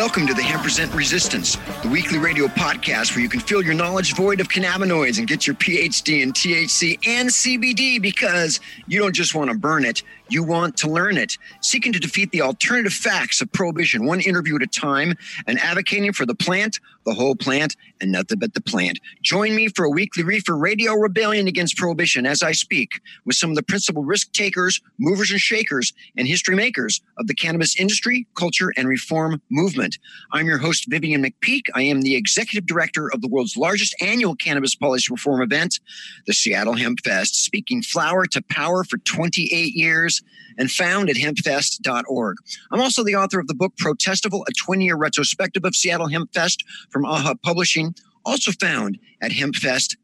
Welcome 0.00 0.26
to 0.28 0.32
the 0.32 0.42
Hemp 0.42 0.62
Present 0.62 0.94
Resistance, 0.94 1.58
the 1.82 1.90
weekly 1.90 2.16
radio 2.16 2.46
podcast 2.46 3.14
where 3.14 3.20
you 3.20 3.28
can 3.28 3.38
fill 3.38 3.62
your 3.62 3.74
knowledge 3.74 4.14
void 4.14 4.40
of 4.40 4.48
cannabinoids 4.48 5.18
and 5.18 5.28
get 5.28 5.46
your 5.46 5.54
PhD 5.56 6.22
in 6.22 6.32
THC 6.32 7.06
and 7.06 7.28
CBD 7.28 8.00
because 8.00 8.60
you 8.86 8.98
don't 8.98 9.14
just 9.14 9.34
want 9.34 9.50
to 9.50 9.58
burn 9.58 9.84
it, 9.84 10.02
you 10.32 10.42
want 10.42 10.76
to 10.78 10.90
learn 10.90 11.16
it. 11.16 11.36
Seeking 11.60 11.92
to 11.92 12.00
defeat 12.00 12.30
the 12.30 12.42
alternative 12.42 12.92
facts 12.92 13.40
of 13.40 13.52
prohibition, 13.52 14.06
one 14.06 14.20
interview 14.20 14.56
at 14.56 14.62
a 14.62 14.66
time, 14.66 15.14
and 15.46 15.58
advocating 15.58 16.12
for 16.12 16.26
the 16.26 16.34
plant, 16.34 16.80
the 17.04 17.14
whole 17.14 17.34
plant, 17.34 17.76
and 18.00 18.12
nothing 18.12 18.38
but 18.38 18.54
the 18.54 18.60
plant. 18.60 19.00
Join 19.22 19.54
me 19.54 19.68
for 19.68 19.84
a 19.84 19.90
weekly 19.90 20.22
reefer 20.22 20.56
radio 20.56 20.94
rebellion 20.94 21.48
against 21.48 21.76
prohibition 21.76 22.26
as 22.26 22.42
I 22.42 22.52
speak 22.52 23.00
with 23.24 23.36
some 23.36 23.50
of 23.50 23.56
the 23.56 23.62
principal 23.62 24.04
risk 24.04 24.32
takers, 24.32 24.80
movers 24.98 25.30
and 25.30 25.40
shakers, 25.40 25.92
and 26.16 26.26
history 26.26 26.54
makers 26.54 27.00
of 27.18 27.26
the 27.26 27.34
cannabis 27.34 27.78
industry, 27.78 28.26
culture, 28.34 28.72
and 28.76 28.88
reform 28.88 29.40
movement. 29.50 29.98
I'm 30.32 30.46
your 30.46 30.58
host, 30.58 30.86
Vivian 30.88 31.22
McPeak. 31.22 31.66
I 31.74 31.82
am 31.82 32.02
the 32.02 32.16
executive 32.16 32.66
director 32.66 33.10
of 33.12 33.22
the 33.22 33.28
world's 33.28 33.56
largest 33.56 33.94
annual 34.00 34.34
cannabis 34.34 34.74
policy 34.74 35.08
reform 35.10 35.42
event, 35.42 35.80
the 36.26 36.32
Seattle 36.32 36.74
Hemp 36.74 37.00
Fest, 37.00 37.44
speaking 37.44 37.82
flower 37.82 38.26
to 38.26 38.42
power 38.42 38.84
for 38.84 38.98
28 38.98 39.74
years 39.74 40.19
and 40.58 40.70
found 40.70 41.10
at 41.10 41.16
hempfest.org. 41.16 42.36
I'm 42.70 42.80
also 42.80 43.04
the 43.04 43.16
author 43.16 43.40
of 43.40 43.48
the 43.48 43.54
book 43.54 43.74
Protestival, 43.76 44.44
a 44.48 44.52
20 44.52 44.84
year 44.84 44.96
retrospective 44.96 45.64
of 45.64 45.74
Seattle 45.74 46.08
Hempfest 46.08 46.64
from 46.90 47.04
AHA 47.04 47.34
Publishing, 47.42 47.94
also 48.24 48.52
found 48.52 48.98
at 49.20 49.32
hempfest.org. 49.32 49.99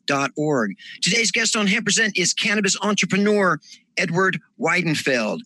Today's 1.01 1.31
guest 1.31 1.57
on 1.57 1.67
Hemp 1.67 1.87
Present 1.87 2.17
is 2.17 2.33
cannabis 2.33 2.77
entrepreneur 2.83 3.59
Edward 3.97 4.41
Weidenfeld. 4.61 5.41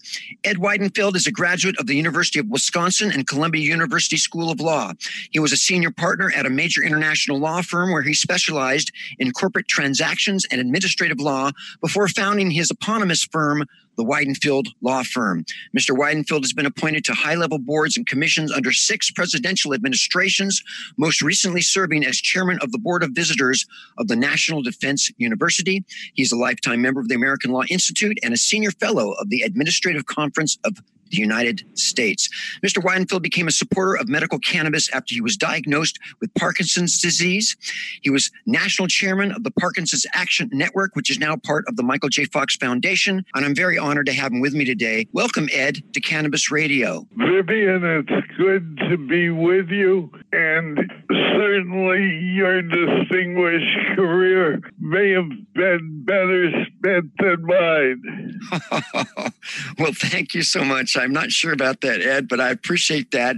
Ed 0.44 0.56
Weidenfeld 0.56 1.16
is 1.16 1.26
a 1.26 1.32
graduate 1.32 1.78
of 1.78 1.87
the 1.87 1.94
University 1.94 2.38
of 2.38 2.48
Wisconsin 2.48 3.10
and 3.12 3.26
Columbia 3.26 3.62
University 3.62 4.16
School 4.16 4.50
of 4.50 4.60
Law. 4.60 4.93
He 5.31 5.38
was 5.38 5.53
a 5.53 5.56
senior 5.56 5.91
partner 5.91 6.32
at 6.34 6.47
a 6.47 6.50
major 6.50 6.82
international 6.82 7.38
law 7.38 7.62
firm 7.62 7.93
where 7.93 8.03
he 8.03 8.15
specialized 8.15 8.93
in 9.19 9.32
corporate 9.32 9.69
transactions 9.69 10.47
and 10.50 10.60
administrative 10.60 11.21
law 11.21 11.50
before 11.81 12.09
founding 12.09 12.50
his 12.50 12.71
eponymous 12.71 13.25
firm, 13.25 13.65
the 14.00 14.04
Weidenfeld 14.04 14.69
Law 14.81 15.03
Firm. 15.03 15.44
Mr. 15.77 15.94
Weidenfeld 15.94 16.42
has 16.42 16.54
been 16.54 16.65
appointed 16.65 17.04
to 17.04 17.12
high 17.12 17.34
level 17.34 17.59
boards 17.59 17.98
and 17.98 18.06
commissions 18.06 18.50
under 18.50 18.72
six 18.72 19.10
presidential 19.10 19.75
administrations, 19.75 20.62
most 20.97 21.21
recently 21.21 21.60
serving 21.60 22.06
as 22.06 22.16
chairman 22.16 22.59
of 22.62 22.72
the 22.72 22.78
Board 22.78 23.03
of 23.03 23.10
Visitors 23.10 23.66
of 23.98 24.09
the 24.09 24.16
National 24.16 24.49
Defense 24.58 25.10
University. 25.16 25.84
He's 26.14 26.32
a 26.32 26.36
lifetime 26.36 26.82
member 26.82 27.00
of 27.00 27.08
the 27.08 27.14
American 27.14 27.52
Law 27.52 27.62
Institute 27.70 28.18
and 28.22 28.34
a 28.34 28.36
senior 28.36 28.72
fellow 28.72 29.12
of 29.12 29.30
the 29.30 29.42
Administrative 29.42 30.06
Conference 30.06 30.58
of 30.64 30.78
the 31.10 31.19
United 31.19 31.65
States. 31.78 32.28
Mr. 32.65 32.82
Weidenfeld 32.82 33.22
became 33.22 33.48
a 33.48 33.53
supporter 33.53 33.94
of 33.94 34.09
medical 34.09 34.38
cannabis 34.38 34.91
after 34.93 35.15
he 35.15 35.21
was 35.21 35.37
diagnosed 35.37 35.98
with 36.21 36.32
Parkinson's 36.34 37.00
disease. 37.00 37.56
He 38.03 38.10
was 38.10 38.31
national 38.47 38.88
chairman 38.88 39.32
of 39.32 39.44
the 39.44 39.50
Parkinson's 39.50 40.06
Action 40.15 40.48
Network, 40.53 40.97
which 40.97 41.10
is 41.10 41.19
now 41.19 41.37
part 41.37 41.65
of 41.69 41.76
the 41.76 41.82
Michael 41.82 42.09
J. 42.09 42.25
Fox 42.25 42.56
Foundation. 42.56 43.25
And 43.34 43.44
I'm 43.44 43.54
very 43.54 43.78
honored 43.78 44.06
to 44.06 44.12
have 44.12 44.32
him 44.32 44.41
with 44.41 44.54
me 44.54 44.65
today. 44.65 45.06
Welcome, 45.12 45.48
Ed, 45.53 45.82
to 45.93 46.00
Cannabis 46.00 46.50
Radio. 46.50 47.06
Vivian, 47.16 47.84
it's 47.84 48.27
good 48.37 48.78
to 48.88 48.97
be 48.97 49.31
with 49.31 49.69
you. 49.69 50.10
And 50.32 50.78
certainly 51.10 52.19
your 52.34 52.62
distinguished 52.62 53.97
career 53.97 54.60
may 54.78 55.10
have 55.10 55.28
been 55.54 56.04
better 56.04 56.50
spent 56.50 57.10
than 57.19 57.47
mine. 57.47 58.41
well, 59.78 59.92
thank 59.92 60.34
you 60.34 60.42
so 60.42 60.65
much. 60.65 60.97
I'm 61.00 61.12
not 61.12 61.30
sure 61.30 61.52
about 61.52 61.80
that, 61.80 62.00
Ed, 62.00 62.28
but 62.28 62.40
I 62.40 62.50
appreciate 62.50 63.10
that. 63.10 63.36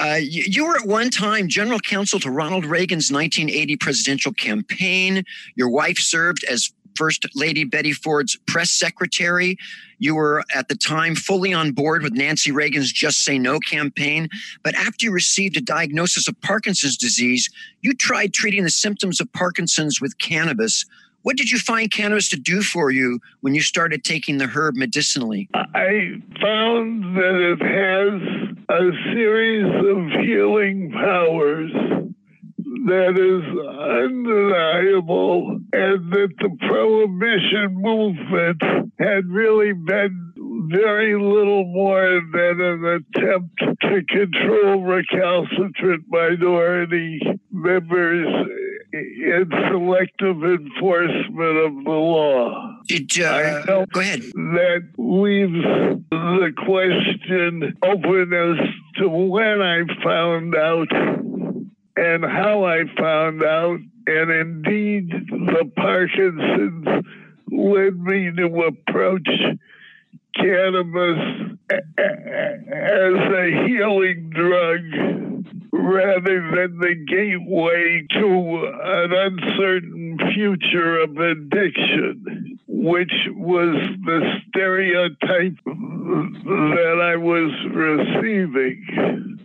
Uh, 0.00 0.18
you, 0.20 0.44
you, 0.46 0.66
were 0.66 0.76
at 0.76 0.86
one 0.86 1.10
time 1.10 1.48
general 1.48 1.80
counsel 1.80 2.20
to 2.20 2.30
Ronald 2.30 2.64
Reagan's 2.64 3.12
1980 3.12 3.76
presidential 3.76 4.32
campaign. 4.32 5.24
Your 5.56 5.68
wife 5.68 5.98
served 5.98 6.44
as 6.44 6.72
First 6.96 7.26
Lady 7.34 7.64
Betty 7.64 7.92
Ford's 7.92 8.36
press 8.46 8.70
secretary. 8.70 9.56
You 9.98 10.14
were 10.14 10.44
at 10.54 10.68
the 10.68 10.74
time 10.74 11.14
fully 11.14 11.52
on 11.52 11.72
board 11.72 12.02
with 12.02 12.12
Nancy 12.12 12.52
Reagan's 12.52 12.92
Just 12.92 13.24
Say 13.24 13.38
No 13.38 13.58
campaign. 13.58 14.28
But 14.62 14.74
after 14.74 15.06
you 15.06 15.12
received 15.12 15.56
a 15.56 15.60
diagnosis 15.60 16.28
of 16.28 16.40
Parkinson's 16.40 16.96
disease, 16.96 17.48
you 17.82 17.94
tried 17.94 18.32
treating 18.32 18.64
the 18.64 18.70
symptoms 18.70 19.20
of 19.20 19.32
Parkinson's 19.32 20.00
with 20.00 20.18
cannabis. 20.18 20.84
What 21.22 21.36
did 21.36 21.50
you 21.50 21.58
find 21.58 21.90
cannabis 21.90 22.28
to 22.30 22.36
do 22.36 22.62
for 22.62 22.90
you 22.90 23.20
when 23.40 23.54
you 23.54 23.60
started 23.60 24.04
taking 24.04 24.38
the 24.38 24.46
herb 24.46 24.74
medicinally? 24.74 25.48
I 25.54 26.14
found 26.40 27.16
that 27.16 27.36
it 27.36 27.62
has 27.62 28.50
a 28.70 28.90
series 29.12 29.66
of 29.66 30.24
healing 30.24 30.92
powers 30.92 31.70
that 32.86 33.12
is 33.18 33.44
undeniable, 34.06 35.60
and 35.72 36.12
that 36.12 36.32
the 36.38 36.56
prohibition 36.66 37.74
movement 37.74 38.62
had 38.98 39.28
really 39.28 39.72
been 39.72 40.32
very 40.72 41.14
little 41.14 41.64
more 41.66 42.20
than 42.32 42.60
an 42.60 42.84
attempt 42.84 43.58
to 43.82 44.02
control 44.08 44.82
recalcitrant 44.82 46.04
minority 46.08 47.20
members 47.50 48.26
in 48.92 49.50
selective 49.70 50.42
enforcement 50.42 51.56
of 51.56 51.84
the 51.84 51.90
law. 51.90 52.76
Did, 52.86 53.20
uh, 53.20 53.62
go 53.86 54.00
ahead. 54.00 54.22
That 54.34 54.88
leaves 54.98 55.52
the 56.10 56.52
question 56.64 57.76
open 57.82 58.32
as 58.32 58.68
to 58.96 59.08
when 59.08 59.62
I 59.62 59.82
found 60.02 60.54
out 60.54 60.88
and 61.96 62.24
how 62.24 62.64
I 62.64 62.84
found 62.98 63.42
out. 63.42 63.78
And 64.06 64.30
indeed, 64.30 65.10
the 65.28 65.70
Parkinson's 65.76 67.04
led 67.52 68.00
me 68.00 68.30
to 68.36 68.62
approach 68.62 69.28
cannabis 70.36 71.56
as 71.70 71.78
a 71.98 73.66
healing 73.66 74.30
drug 74.30 74.80
rather 75.72 76.40
than 76.54 76.78
the 76.78 76.94
gateway 77.08 78.06
to 78.12 78.70
an 78.82 79.12
uncertain 79.12 80.18
future 80.34 81.00
of 81.00 81.16
addiction, 81.16 82.58
which 82.66 83.12
was 83.34 83.76
the 84.04 84.40
stereotype 84.48 85.56
that 85.64 86.98
I 87.02 87.16
was 87.16 87.50
receiving. 87.72 89.38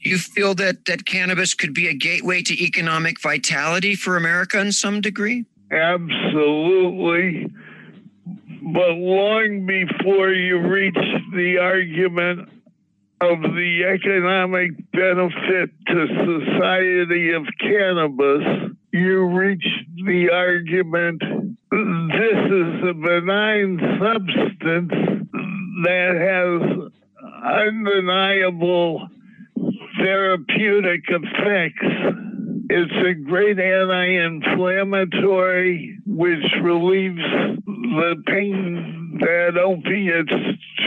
You 0.00 0.18
feel 0.18 0.54
that, 0.56 0.84
that 0.84 1.06
cannabis 1.06 1.54
could 1.54 1.72
be 1.72 1.88
a 1.88 1.94
gateway 1.94 2.42
to 2.42 2.62
economic 2.62 3.20
vitality 3.20 3.94
for 3.94 4.16
America 4.16 4.60
in 4.60 4.72
some 4.72 5.00
degree? 5.00 5.46
Absolutely. 5.70 7.50
But 8.72 8.92
long 8.92 9.66
before 9.66 10.30
you 10.30 10.58
reach 10.58 10.96
the 11.34 11.58
argument 11.60 12.48
of 13.20 13.42
the 13.42 13.84
economic 13.84 14.70
benefit 14.90 15.70
to 15.88 16.48
society 16.48 17.32
of 17.32 17.44
cannabis, 17.60 18.72
you 18.92 19.26
reach 19.26 19.66
the 20.06 20.30
argument 20.32 21.22
this 21.70 22.40
is 22.52 22.88
a 22.88 22.94
benign 22.94 23.78
substance 24.00 24.92
that 25.84 26.14
has 26.16 26.60
undeniable 27.44 29.08
therapeutic 29.98 31.04
effects. 31.08 32.33
It's 32.70 32.92
a 32.92 33.14
great 33.14 33.58
anti 33.58 34.24
inflammatory, 34.24 35.98
which 36.06 36.44
relieves 36.62 37.20
the 37.66 38.22
pain 38.26 39.18
that 39.20 39.58
opiates 39.58 40.32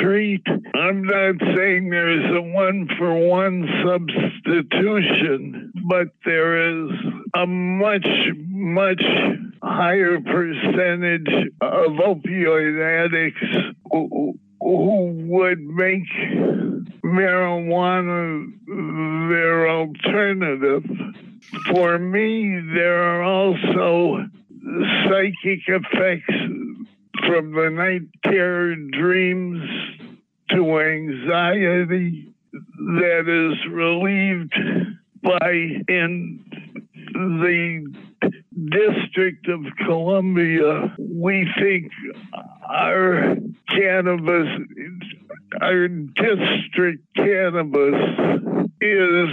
treat. 0.02 0.44
I'm 0.76 1.04
not 1.04 1.36
saying 1.56 1.90
there's 1.90 2.36
a 2.36 2.42
one 2.42 2.88
for 2.98 3.14
one 3.16 3.68
substitution, 3.86 5.72
but 5.88 6.08
there 6.26 6.86
is 6.86 6.92
a 7.36 7.46
much, 7.46 8.08
much 8.50 9.04
higher 9.62 10.20
percentage 10.20 11.52
of 11.62 11.92
opioid 11.92 13.06
addicts 13.06 13.46
who, 14.68 15.14
would 15.28 15.62
make 15.62 16.08
marijuana 17.04 18.52
their 19.30 19.70
alternative. 19.70 20.84
For 21.72 21.98
me, 21.98 22.60
there 22.74 23.02
are 23.02 23.24
also 23.24 24.26
psychic 25.06 25.62
effects 25.68 26.34
from 27.26 27.54
the 27.54 27.70
night 27.70 28.02
terror 28.24 28.76
dreams 28.76 29.62
to 30.50 30.80
anxiety 30.80 32.34
that 32.52 33.26
is 33.28 33.72
relieved 33.72 34.54
by 35.24 35.52
in 35.88 36.44
the 37.14 37.94
District 38.58 39.48
of 39.50 39.60
Columbia, 39.86 40.96
we 40.98 41.48
think 41.62 41.92
our 42.68 43.36
cannabis, 43.70 44.48
our 45.62 45.88
district 45.88 47.04
cannabis 47.16 47.94
is 48.82 49.30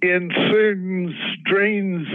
in 0.00 0.30
certain 0.50 1.14
strains 1.40 2.06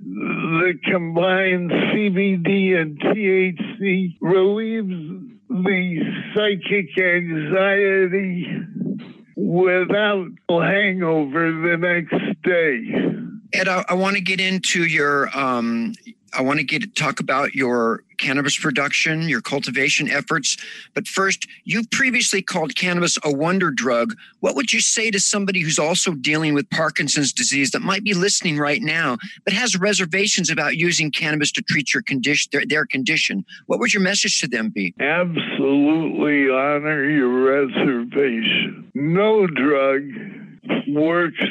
that 0.00 0.78
combine 0.90 1.68
CBD 1.68 2.80
and 2.80 2.98
THC 2.98 4.16
relieves 4.22 5.38
the 5.50 6.00
psychic 6.34 6.98
anxiety 6.98 8.46
without 9.36 10.28
hangover 10.48 11.52
the 11.52 11.76
next 11.78 12.42
day. 12.42 13.27
Ed, 13.52 13.68
I, 13.68 13.84
I 13.88 13.94
want 13.94 14.16
to 14.16 14.22
get 14.22 14.40
into 14.40 14.84
your. 14.84 15.36
Um, 15.36 15.94
I 16.34 16.42
want 16.42 16.58
to 16.58 16.64
get 16.64 16.94
talk 16.94 17.20
about 17.20 17.54
your 17.54 18.02
cannabis 18.18 18.58
production, 18.58 19.28
your 19.28 19.40
cultivation 19.40 20.10
efforts. 20.10 20.56
But 20.92 21.08
first, 21.08 21.46
you've 21.64 21.90
previously 21.90 22.42
called 22.42 22.74
cannabis 22.74 23.16
a 23.24 23.32
wonder 23.32 23.70
drug. 23.70 24.14
What 24.40 24.54
would 24.54 24.72
you 24.72 24.80
say 24.80 25.10
to 25.10 25.20
somebody 25.20 25.60
who's 25.60 25.78
also 25.78 26.12
dealing 26.12 26.54
with 26.54 26.68
Parkinson's 26.70 27.32
disease 27.32 27.70
that 27.70 27.80
might 27.80 28.04
be 28.04 28.14
listening 28.14 28.58
right 28.58 28.82
now, 28.82 29.16
but 29.44 29.54
has 29.54 29.78
reservations 29.78 30.50
about 30.50 30.76
using 30.76 31.10
cannabis 31.10 31.50
to 31.52 31.62
treat 31.62 31.94
your 31.94 32.02
condition, 32.02 32.50
their, 32.52 32.66
their 32.66 32.86
condition? 32.86 33.44
What 33.66 33.78
would 33.78 33.94
your 33.94 34.02
message 34.02 34.40
to 34.40 34.48
them 34.48 34.68
be? 34.68 34.94
Absolutely 35.00 36.50
honor 36.50 37.08
your 37.08 37.64
reservation. 37.64 38.90
No 38.94 39.46
drug 39.46 40.02
works 40.88 41.42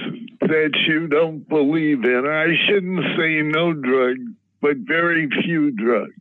that 0.42 0.72
you 0.88 1.08
don't 1.08 1.48
believe 1.48 2.04
in. 2.04 2.26
I 2.28 2.56
shouldn't 2.68 3.18
say 3.18 3.42
no 3.42 3.74
drug, 3.74 4.18
but 4.62 4.78
very 4.78 5.30
few 5.44 5.72
drugs. 5.72 6.14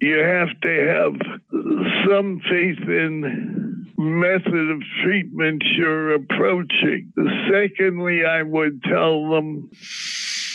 You 0.00 0.18
have 0.18 0.48
to 0.62 0.86
have 0.88 1.14
some 2.08 2.40
faith 2.48 2.88
in 2.88 3.86
method 3.96 4.70
of 4.70 4.80
treatment 5.04 5.62
you're 5.76 6.14
approaching. 6.14 7.12
Secondly, 7.50 8.24
I 8.24 8.42
would 8.42 8.82
tell 8.84 9.28
them, 9.30 9.70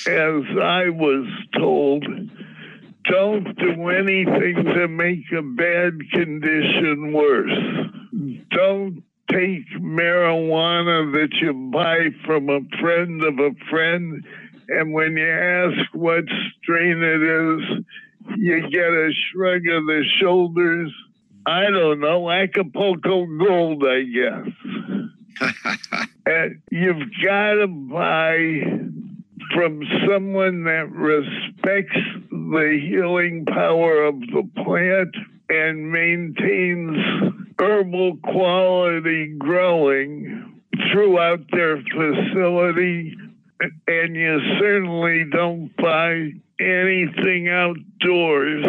as 0.08 0.44
I 0.62 0.90
was 0.90 1.28
told, 1.58 2.06
don't 3.06 3.58
do 3.58 3.90
anything 3.90 4.64
to 4.76 4.88
make 4.88 5.32
a 5.38 5.42
bad 5.42 6.00
condition 6.12 7.12
worse. 7.14 7.52
Don't 8.50 9.04
take 9.34 9.68
marijuana 9.82 11.12
that 11.14 11.30
you 11.42 11.54
buy 11.72 12.10
from 12.26 12.50
a 12.50 12.60
friend 12.80 13.24
of 13.24 13.40
a 13.40 13.52
friend, 13.70 14.24
and 14.70 14.94
when 14.94 15.18
you 15.18 15.30
ask 15.30 15.94
what 15.94 16.24
strain 16.62 17.02
it 17.02 17.24
is, 17.24 17.86
you 18.38 18.70
get 18.70 18.88
a 18.88 19.12
shrug 19.32 19.68
of 19.68 19.86
the 19.86 20.04
shoulders. 20.20 20.94
I 21.46 21.64
don't 21.70 22.00
know, 22.00 22.30
Acapulco 22.30 23.26
Gold, 23.26 23.84
I 23.86 24.04
guess. 24.04 24.48
and 26.26 26.62
you've 26.72 27.10
got 27.24 27.54
to 27.56 27.68
buy 27.68 28.62
from 29.54 29.82
someone 30.08 30.64
that 30.64 30.90
respects 30.92 32.00
the 32.32 32.80
healing 32.82 33.46
power 33.46 34.04
of 34.04 34.20
the 34.20 34.50
plant 34.64 35.16
and 35.50 35.92
maintains 35.92 37.43
herbal 37.60 38.18
quality 38.24 39.36
growing 39.38 40.62
throughout 40.92 41.42
their 41.52 41.78
facility. 41.82 43.16
And 43.88 44.16
you 44.16 44.40
certainly 44.60 45.26
don't 45.32 45.72
buy 45.78 46.32
anything 46.60 47.48
outdoors 47.50 48.66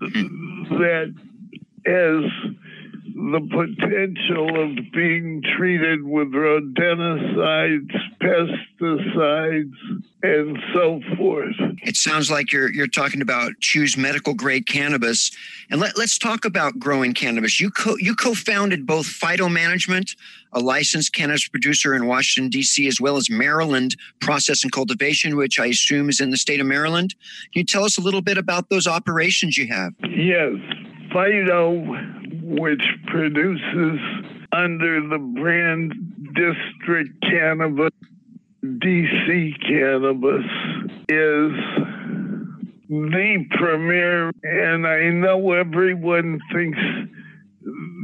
hmm. 0.00 0.64
that 0.78 1.14
has 1.86 2.24
the 3.30 3.40
potential 3.40 4.48
of 4.60 4.92
being 4.92 5.42
treated 5.56 6.02
with 6.02 6.32
rodenticides, 6.32 7.92
pesticides, 8.20 9.72
and 10.24 10.58
so 10.74 11.00
forth. 11.16 11.54
It 11.82 11.94
sounds 11.94 12.32
like 12.32 12.50
you're 12.50 12.72
you're 12.72 12.88
talking 12.88 13.22
about 13.22 13.52
choose 13.60 13.96
medical 13.96 14.34
grade 14.34 14.66
cannabis, 14.66 15.30
and 15.70 15.80
let, 15.80 15.96
let's 15.96 16.18
talk 16.18 16.44
about 16.44 16.80
growing 16.80 17.14
cannabis. 17.14 17.60
You 17.60 17.70
co- 17.70 17.96
you 17.96 18.16
co-founded 18.16 18.86
both 18.86 19.06
Phyto 19.06 19.50
Management, 19.50 20.16
a 20.52 20.58
licensed 20.58 21.14
cannabis 21.14 21.46
producer 21.46 21.94
in 21.94 22.06
Washington 22.06 22.50
D.C., 22.50 22.88
as 22.88 23.00
well 23.00 23.16
as 23.16 23.30
Maryland 23.30 23.94
Process 24.20 24.64
and 24.64 24.72
Cultivation, 24.72 25.36
which 25.36 25.60
I 25.60 25.66
assume 25.66 26.08
is 26.08 26.20
in 26.20 26.30
the 26.30 26.36
state 26.36 26.60
of 26.60 26.66
Maryland. 26.66 27.14
Can 27.52 27.60
you 27.60 27.64
tell 27.64 27.84
us 27.84 27.98
a 27.98 28.00
little 28.00 28.22
bit 28.22 28.36
about 28.36 28.68
those 28.68 28.88
operations 28.88 29.56
you 29.56 29.68
have? 29.68 29.94
Yes, 30.02 30.54
Phyto 31.12 32.21
which 32.58 32.82
produces 33.06 33.98
under 34.52 35.00
the 35.08 35.18
brand 35.18 35.92
District 36.34 37.10
Cannabis, 37.22 37.90
DC 38.62 39.60
Cannabis, 39.66 40.44
is 41.08 41.52
the 42.88 43.46
premier, 43.52 44.30
and 44.42 44.86
I 44.86 45.08
know 45.10 45.52
everyone 45.52 46.40
thinks 46.52 46.78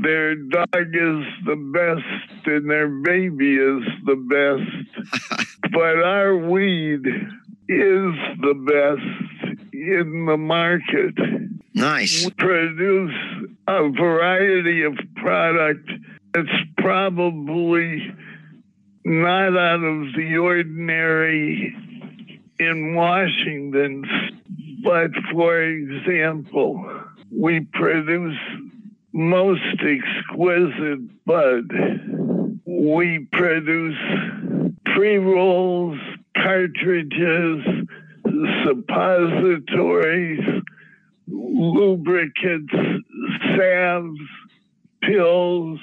their 0.02 0.34
dog 0.34 0.94
is 0.94 1.24
the 1.44 1.56
best 1.74 2.46
and 2.46 2.70
their 2.70 2.88
baby 2.88 3.56
is 3.56 3.82
the 4.06 4.16
best, 4.16 5.46
but 5.72 6.02
our 6.02 6.36
weed 6.36 7.06
is 7.68 8.14
the 8.40 8.54
best 8.66 9.37
in 9.82 10.26
the 10.26 10.36
market. 10.36 11.14
Nice. 11.74 12.24
We 12.24 12.30
produce 12.32 13.14
a 13.66 13.88
variety 13.90 14.82
of 14.82 14.98
product 15.16 15.90
that's 16.34 16.48
probably 16.78 18.14
not 19.04 19.56
out 19.56 19.82
of 19.82 20.14
the 20.14 20.36
ordinary 20.36 21.74
in 22.58 22.94
Washington. 22.94 24.04
But 24.82 25.10
for 25.32 25.62
example, 25.62 26.84
we 27.30 27.60
produce 27.72 28.38
most 29.12 29.62
exquisite 29.80 31.24
bud. 31.24 31.72
We 32.64 33.26
produce 33.32 33.98
pre 34.94 35.18
rolls, 35.18 35.98
cartridges, 36.36 37.64
suppositories, 38.64 40.62
lubricants, 41.26 42.72
salves, 43.56 44.20
pills. 45.02 45.78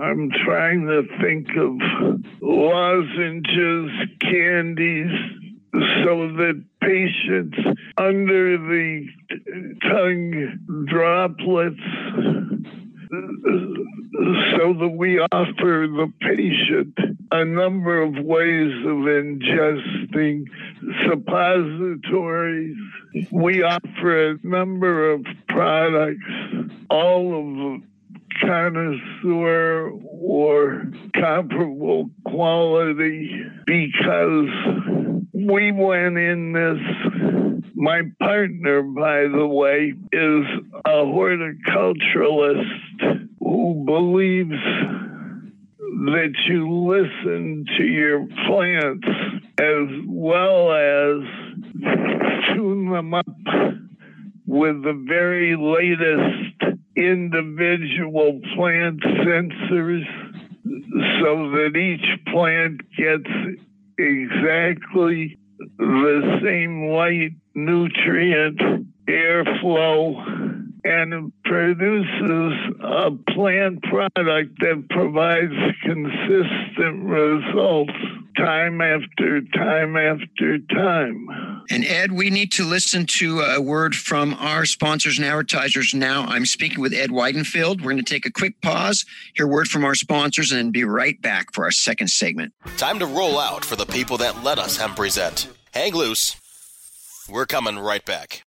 I'm 0.00 0.30
trying 0.44 0.86
to 0.86 1.02
think 1.20 1.48
of 1.56 1.78
lozenges, 2.40 3.90
candies, 4.20 5.12
so 6.04 6.28
that 6.36 6.62
patients 6.80 7.56
under 7.96 8.58
the 8.58 9.06
tongue 9.82 10.86
droplets 10.86 11.76
so 13.12 14.72
that 14.72 14.94
we 14.96 15.18
offer 15.20 15.86
the 15.86 16.10
patient 16.20 16.98
a 17.30 17.44
number 17.44 18.00
of 18.00 18.14
ways 18.24 18.72
of 18.86 19.04
ingesting 19.04 20.44
suppositories. 21.06 22.76
We 23.30 23.62
offer 23.62 24.30
a 24.30 24.38
number 24.42 25.12
of 25.12 25.26
products, 25.48 26.24
all 26.88 27.74
of 27.74 27.82
connoisseur 28.40 29.90
or 29.90 30.84
comparable 31.14 32.10
quality 32.24 33.44
because 33.66 34.48
we 35.32 35.70
went 35.72 36.16
in 36.16 36.52
this. 36.52 37.21
My 37.82 38.02
partner, 38.20 38.80
by 38.80 39.22
the 39.22 39.44
way, 39.44 39.92
is 40.12 40.44
a 40.84 41.02
horticulturalist 41.02 43.28
who 43.40 43.82
believes 43.84 44.62
that 45.80 46.32
you 46.46 46.70
listen 46.70 47.64
to 47.76 47.84
your 47.84 48.24
plants 48.46 49.08
as 49.58 49.88
well 50.06 50.70
as 50.70 51.24
tune 52.54 52.92
them 52.92 53.14
up 53.14 53.26
with 54.46 54.84
the 54.84 55.04
very 55.08 55.56
latest 55.56 56.54
individual 56.96 58.40
plant 58.54 59.00
sensors 59.00 60.06
so 61.20 61.50
that 61.50 61.76
each 61.76 62.24
plant 62.26 62.80
gets 62.96 63.28
exactly 63.98 65.36
the 65.78 66.40
same 66.44 66.90
light, 66.90 67.32
nutrient, 67.54 68.58
airflow, 69.06 70.62
and 70.84 71.32
produces 71.44 72.52
a 72.82 73.10
plant 73.32 73.82
product 73.84 74.58
that 74.60 74.86
provides 74.90 75.52
consistent 75.84 77.04
results 77.04 77.92
time 78.36 78.80
after 78.80 79.40
time 79.54 79.96
after 79.96 80.58
time. 80.58 81.62
And 81.70 81.84
Ed, 81.84 82.12
we 82.12 82.30
need 82.30 82.50
to 82.52 82.64
listen 82.64 83.06
to 83.06 83.40
a 83.40 83.60
word 83.60 83.94
from 83.94 84.34
our 84.34 84.64
sponsors 84.64 85.18
and 85.18 85.26
advertisers 85.26 85.94
now. 85.94 86.24
I'm 86.24 86.46
speaking 86.46 86.80
with 86.80 86.92
Ed 86.92 87.10
Weidenfeld. 87.10 87.78
We're 87.78 87.92
going 87.92 87.98
to 87.98 88.02
take 88.02 88.26
a 88.26 88.32
quick 88.32 88.60
pause, 88.60 89.04
hear 89.34 89.46
a 89.46 89.48
word 89.48 89.68
from 89.68 89.84
our 89.84 89.94
sponsors, 89.94 90.50
and 90.50 90.58
then 90.58 90.70
be 90.70 90.84
right 90.84 91.20
back 91.22 91.52
for 91.52 91.64
our 91.64 91.70
second 91.70 92.08
segment. 92.08 92.52
Time 92.76 92.98
to 92.98 93.06
roll 93.06 93.38
out 93.38 93.64
for 93.64 93.76
the 93.76 93.86
people 93.86 94.16
that 94.18 94.42
let 94.42 94.58
us 94.58 94.76
hemp 94.76 94.96
present. 94.96 95.48
Hang 95.72 95.94
loose. 95.94 96.41
We're 97.30 97.46
coming 97.46 97.78
right 97.78 98.04
back. 98.04 98.44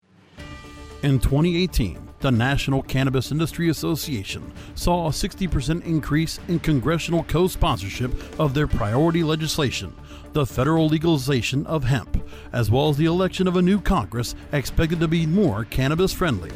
In 1.02 1.20
2018, 1.20 2.10
the 2.20 2.32
National 2.32 2.82
Cannabis 2.82 3.32
Industry 3.32 3.70
Association 3.70 4.52
saw 4.74 5.08
a 5.08 5.12
60% 5.12 5.86
increase 5.86 6.40
in 6.48 6.60
congressional 6.60 7.24
co 7.24 7.48
sponsorship 7.48 8.12
of 8.40 8.54
their 8.54 8.68
priority 8.68 9.24
legislation, 9.24 9.96
the 10.34 10.46
federal 10.46 10.88
legalization 10.88 11.66
of 11.68 11.84
hemp, 11.84 12.22
as 12.52 12.70
well 12.70 12.90
as 12.90 12.98
the 12.98 13.06
election 13.06 13.48
of 13.48 13.56
a 13.56 13.62
new 13.62 13.80
Congress 13.80 14.36
expected 14.52 15.00
to 15.00 15.08
be 15.08 15.26
more 15.26 15.66
cannabis 15.66 16.12
friendly. 16.12 16.52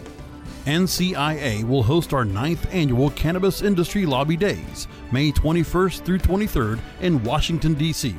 NCIA 0.66 1.64
will 1.64 1.84
host 1.84 2.14
our 2.14 2.26
ninth 2.26 2.68
annual 2.74 3.12
Cannabis 3.12 3.62
Industry 3.62 4.06
Lobby 4.06 4.36
Days, 4.36 4.88
May 5.12 5.32
21st 5.32 6.04
through 6.04 6.20
23rd 6.20 6.80
in 7.02 7.24
Washington, 7.24 7.76
D.C. 7.76 8.16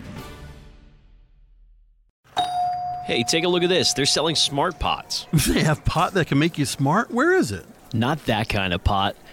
Hey, 3.05 3.23
take 3.23 3.45
a 3.45 3.47
look 3.47 3.63
at 3.63 3.69
this. 3.69 3.93
They're 3.93 4.05
selling 4.05 4.35
smart 4.35 4.77
pots. 4.77 5.25
They 5.47 5.63
have 5.63 5.85
pot 5.85 6.15
that 6.15 6.27
can 6.27 6.39
make 6.39 6.57
you 6.57 6.65
smart? 6.65 7.09
Where 7.09 7.33
is 7.33 7.53
it? 7.53 7.65
Not 7.93 8.25
that 8.25 8.49
kind 8.49 8.73
of 8.73 8.83
pot. 8.83 9.15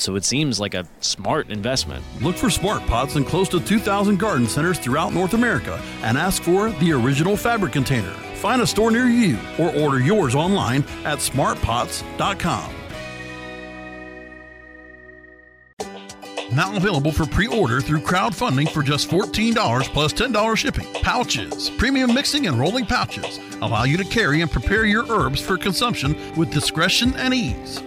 so 0.00 0.16
it 0.16 0.24
seems 0.24 0.58
like 0.58 0.74
a 0.74 0.86
smart 1.00 1.50
investment. 1.50 2.04
Look 2.20 2.36
for 2.36 2.50
smart 2.50 2.86
pots 2.86 3.16
in 3.16 3.24
close 3.24 3.48
to 3.50 3.60
2,000 3.60 4.18
garden 4.18 4.46
centers 4.46 4.78
throughout 4.78 5.12
North 5.12 5.34
America 5.34 5.80
and 6.02 6.16
ask 6.16 6.42
for 6.42 6.70
the 6.70 6.92
original 6.92 7.36
fabric 7.36 7.72
container. 7.72 8.12
Find 8.36 8.62
a 8.62 8.66
store 8.66 8.90
near 8.90 9.06
you 9.06 9.38
or 9.58 9.74
order 9.76 10.00
yours 10.00 10.34
online 10.34 10.84
at 11.04 11.18
smartpots.com. 11.18 12.74
Now 16.54 16.76
available 16.76 17.12
for 17.12 17.24
pre-order 17.24 17.80
through 17.80 18.00
crowdfunding 18.00 18.68
for 18.70 18.82
just 18.82 19.08
$14 19.08 19.84
plus 19.84 20.12
$10 20.12 20.56
shipping. 20.56 20.86
Pouchz, 21.02 21.76
premium 21.78 22.12
mixing 22.12 22.46
and 22.46 22.58
rolling 22.58 22.84
pouches 22.84 23.40
allow 23.62 23.84
you 23.84 23.96
to 23.96 24.04
carry 24.04 24.42
and 24.42 24.50
prepare 24.50 24.84
your 24.84 25.10
herbs 25.10 25.40
for 25.40 25.56
consumption 25.56 26.14
with 26.36 26.50
discretion 26.52 27.14
and 27.16 27.32
ease. 27.32 27.82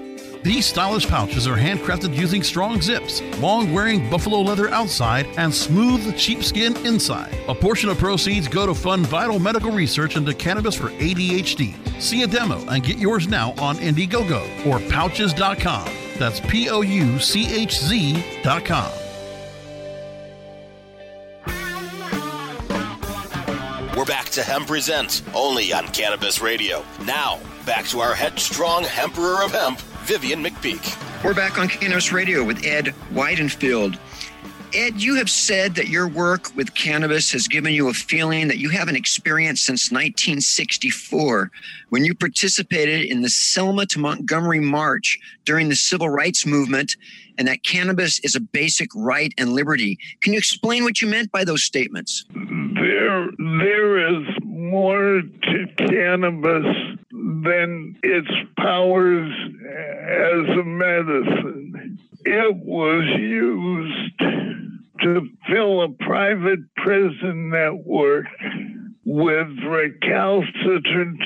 These 0.45 0.67
stylish 0.67 1.07
pouches 1.07 1.47
are 1.47 1.55
handcrafted 1.55 2.15
using 2.15 2.43
strong 2.43 2.79
zips, 2.79 3.19
long 3.39 3.73
wearing 3.73 4.07
buffalo 4.11 4.41
leather 4.41 4.69
outside, 4.69 5.25
and 5.37 5.51
smooth 5.51 6.15
sheepskin 6.19 6.77
inside. 6.85 7.35
A 7.47 7.55
portion 7.55 7.89
of 7.89 7.97
proceeds 7.97 8.47
go 8.47 8.67
to 8.67 8.75
fund 8.75 9.07
vital 9.07 9.39
medical 9.39 9.71
research 9.71 10.15
into 10.15 10.35
cannabis 10.35 10.75
for 10.75 10.89
ADHD. 10.89 11.73
See 11.99 12.21
a 12.21 12.27
demo 12.27 12.63
and 12.67 12.83
get 12.83 12.99
yours 12.99 13.27
now 13.27 13.55
on 13.57 13.77
Indiegogo 13.77 14.67
or 14.67 14.77
pouchz.com. 14.77 15.89
That's 16.19 16.39
P 16.41 16.69
O 16.69 16.81
U 16.81 17.17
C 17.17 17.51
H 17.51 17.79
Z.com. 17.79 18.91
We're 23.97 24.05
back 24.05 24.29
to 24.29 24.43
Hemp 24.43 24.67
Present, 24.67 25.23
only 25.33 25.73
on 25.73 25.87
Cannabis 25.87 26.39
Radio. 26.39 26.85
Now, 27.03 27.39
back 27.65 27.85
to 27.85 27.99
our 28.01 28.13
headstrong 28.13 28.85
Emperor 28.95 29.41
of 29.41 29.51
Hemp, 29.51 29.79
Vivian 30.05 30.43
McPeak. 30.43 31.23
We're 31.23 31.33
back 31.33 31.57
on 31.57 31.67
Cannabis 31.67 32.11
Radio 32.11 32.43
with 32.43 32.63
Ed 32.63 32.93
Weidenfeld. 33.11 33.97
Ed, 34.71 35.01
you 35.01 35.15
have 35.15 35.31
said 35.31 35.73
that 35.75 35.87
your 35.87 36.07
work 36.07 36.55
with 36.55 36.75
cannabis 36.75 37.31
has 37.31 37.47
given 37.47 37.73
you 37.73 37.89
a 37.89 37.93
feeling 37.93 38.47
that 38.49 38.59
you 38.59 38.69
haven't 38.69 38.97
experienced 38.97 39.65
since 39.65 39.91
1964 39.91 41.49
when 41.89 42.05
you 42.05 42.13
participated 42.13 43.05
in 43.05 43.23
the 43.23 43.29
Selma 43.29 43.87
to 43.87 43.99
Montgomery 43.99 44.59
March 44.59 45.17
during 45.43 45.69
the 45.69 45.75
Civil 45.75 46.09
Rights 46.09 46.45
Movement 46.45 46.97
and 47.39 47.47
that 47.47 47.63
cannabis 47.63 48.19
is 48.19 48.35
a 48.35 48.39
basic 48.39 48.89
right 48.95 49.33
and 49.39 49.53
liberty. 49.53 49.97
Can 50.21 50.33
you 50.33 50.37
explain 50.37 50.83
what 50.83 51.01
you 51.01 51.07
meant 51.07 51.31
by 51.31 51.43
those 51.43 51.63
statements? 51.63 52.25
There, 52.29 53.29
there 53.37 54.07
is 54.07 54.27
more 54.65 55.21
to 55.21 55.67
cannabis 55.77 56.65
than 57.11 57.97
its 58.03 58.27
powers 58.57 59.31
as 59.69 60.57
a 60.57 60.63
medicine. 60.63 61.99
It 62.25 62.55
was 62.55 63.03
used 63.19 64.19
to 65.01 65.29
fill 65.47 65.83
a 65.83 65.89
private 65.89 66.73
prison 66.75 67.49
network 67.49 68.25
with 69.05 69.47
recalcitrant 69.63 71.21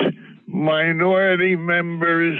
minority 0.46 1.56
members 1.56 2.38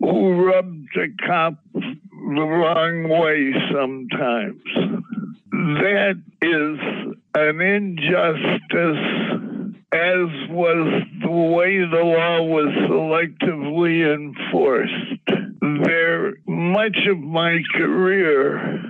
who 0.00 0.44
rubbed 0.44 0.88
the 0.94 1.08
cop 1.26 1.54
the 1.72 2.42
wrong 2.42 3.08
way 3.08 3.52
sometimes. 3.72 4.62
That 5.50 6.20
is 6.42 6.78
an 7.34 7.60
injustice, 7.60 9.51
as 9.92 10.48
was 10.48 11.02
the 11.20 11.30
way 11.30 11.78
the 11.80 12.02
law 12.02 12.42
was 12.42 12.68
selectively 12.88 14.14
enforced. 14.14 15.20
There, 15.84 16.32
much 16.46 16.96
of 17.06 17.18
my 17.18 17.60
career 17.74 18.80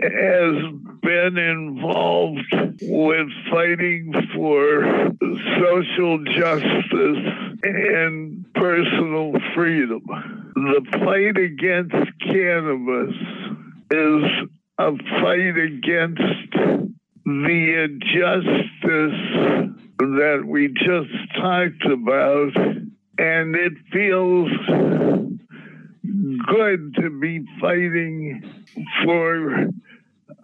has 0.00 0.54
been 1.02 1.36
involved 1.36 2.54
with 2.80 3.28
fighting 3.50 4.14
for 4.34 5.12
social 5.60 6.24
justice 6.24 7.58
and 7.62 8.46
personal 8.54 9.32
freedom. 9.54 10.02
The 10.54 10.86
fight 11.04 11.36
against 11.36 11.94
cannabis 12.20 13.14
is 13.90 14.24
a 14.78 14.96
fight 15.20 15.58
against 15.58 16.52
the 17.26 17.84
injustice 17.84 19.79
that 20.00 20.42
we 20.46 20.68
just 20.68 21.10
talked 21.36 21.84
about, 21.84 22.56
and 23.18 23.54
it 23.54 23.72
feels 23.92 24.50
good 26.46 26.94
to 26.96 27.10
be 27.20 27.44
fighting 27.60 28.42
for 29.04 29.68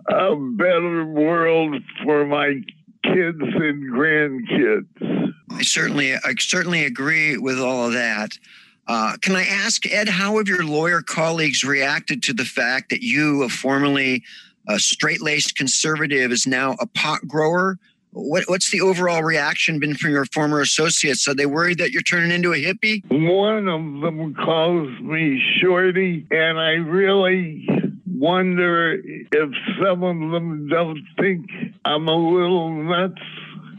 a 0.08 0.36
better 0.36 1.06
world 1.06 1.74
for 2.04 2.26
my 2.26 2.60
kids 3.02 3.40
and 3.40 3.92
grandkids. 3.92 5.32
I 5.50 5.62
certainly, 5.62 6.14
I 6.14 6.34
certainly 6.38 6.84
agree 6.84 7.38
with 7.38 7.58
all 7.58 7.86
of 7.86 7.92
that. 7.94 8.38
Uh, 8.86 9.16
can 9.20 9.34
I 9.34 9.44
ask, 9.44 9.86
Ed, 9.90 10.08
how 10.08 10.36
have 10.36 10.48
your 10.48 10.64
lawyer 10.64 11.02
colleagues 11.02 11.64
reacted 11.64 12.22
to 12.24 12.32
the 12.32 12.44
fact 12.44 12.90
that 12.90 13.02
you, 13.02 13.42
a 13.42 13.48
formerly 13.48 14.22
a 14.68 14.78
straight-laced 14.78 15.56
conservative, 15.56 16.30
is 16.30 16.46
now 16.46 16.76
a 16.78 16.86
pot 16.86 17.26
grower? 17.26 17.78
What, 18.18 18.44
what's 18.46 18.70
the 18.70 18.80
overall 18.80 19.22
reaction 19.22 19.78
been 19.78 19.94
from 19.94 20.10
your 20.10 20.24
former 20.24 20.62
associates? 20.62 21.28
Are 21.28 21.34
they 21.34 21.44
worried 21.44 21.76
that 21.78 21.90
you're 21.90 22.00
turning 22.00 22.30
into 22.30 22.54
a 22.54 22.56
hippie? 22.56 23.02
One 23.10 23.68
of 23.68 24.00
them 24.00 24.34
calls 24.34 24.88
me 25.00 25.38
Shorty, 25.60 26.26
and 26.30 26.58
I 26.58 26.72
really 26.76 27.68
wonder 28.10 28.94
if 28.94 29.50
some 29.78 30.02
of 30.02 30.32
them 30.32 30.66
don't 30.66 30.98
think 31.20 31.44
I'm 31.84 32.08
a 32.08 32.16
little 32.16 32.72
nuts, 32.84 33.20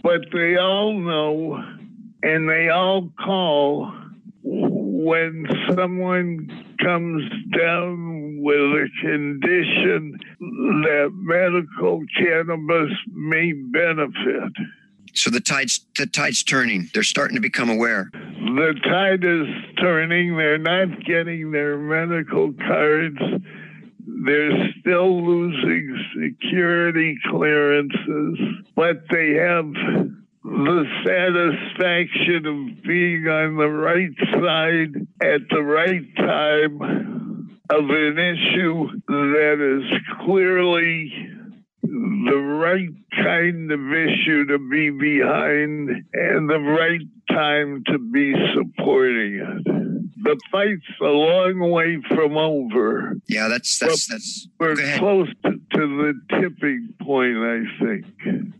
but 0.03 0.21
they 0.31 0.55
all 0.57 0.93
know 0.93 1.55
and 2.21 2.47
they 2.47 2.69
all 2.69 3.09
call 3.19 3.91
when 4.99 5.45
someone 5.75 6.49
comes 6.83 7.23
down 7.55 8.39
with 8.41 8.55
a 8.55 8.87
condition 9.01 10.17
that 10.39 11.09
medical 11.13 12.03
cannabis 12.17 12.91
may 13.13 13.53
benefit. 13.53 14.53
So 15.13 15.29
the 15.29 15.39
tide's 15.39 15.85
the 15.97 16.07
tide's 16.07 16.43
turning. 16.43 16.89
They're 16.93 17.03
starting 17.03 17.35
to 17.35 17.41
become 17.41 17.69
aware. 17.69 18.09
The 18.13 18.73
tide 18.83 19.23
is 19.23 19.47
turning. 19.79 20.35
They're 20.35 20.57
not 20.57 21.03
getting 21.05 21.51
their 21.51 21.77
medical 21.77 22.53
cards 22.53 23.19
they're 24.25 24.73
still 24.79 25.25
losing 25.25 25.95
security 26.21 27.17
clearances, 27.29 28.39
but 28.75 29.03
they 29.11 29.33
have 29.33 29.65
the 30.47 30.85
satisfaction 31.05 32.45
of 32.45 32.83
being 32.83 33.27
on 33.27 33.57
the 33.57 33.67
right 33.67 34.15
side 34.31 34.95
at 35.21 35.41
the 35.49 35.61
right 35.61 36.15
time 36.15 37.59
of 37.69 37.89
an 37.89 38.17
issue 38.17 38.87
that 39.07 39.81
is 39.81 39.99
clearly 40.25 41.11
the 41.83 42.37
right 42.37 42.89
kind 43.23 43.71
of 43.73 43.79
issue 43.91 44.45
to 44.45 44.57
be 44.57 44.89
behind 44.89 45.89
and 46.13 46.49
the 46.49 46.59
right 46.59 47.01
time 47.29 47.83
to 47.87 47.99
be 47.99 48.33
supporting 48.55 49.63
it 49.65 49.86
the 50.23 50.39
fight's 50.51 50.85
a 51.01 51.05
long 51.05 51.59
way 51.71 52.01
from 52.09 52.37
over. 52.37 53.15
Yeah, 53.27 53.47
that's 53.47 53.79
that's 53.79 54.07
that's. 54.07 54.47
We're 54.59 54.75
close 54.97 55.29
to, 55.43 55.51
to 55.51 55.57
the 55.77 56.13
tipping 56.29 56.93
point, 57.01 57.37
I 57.37 57.63
think. 57.79 58.05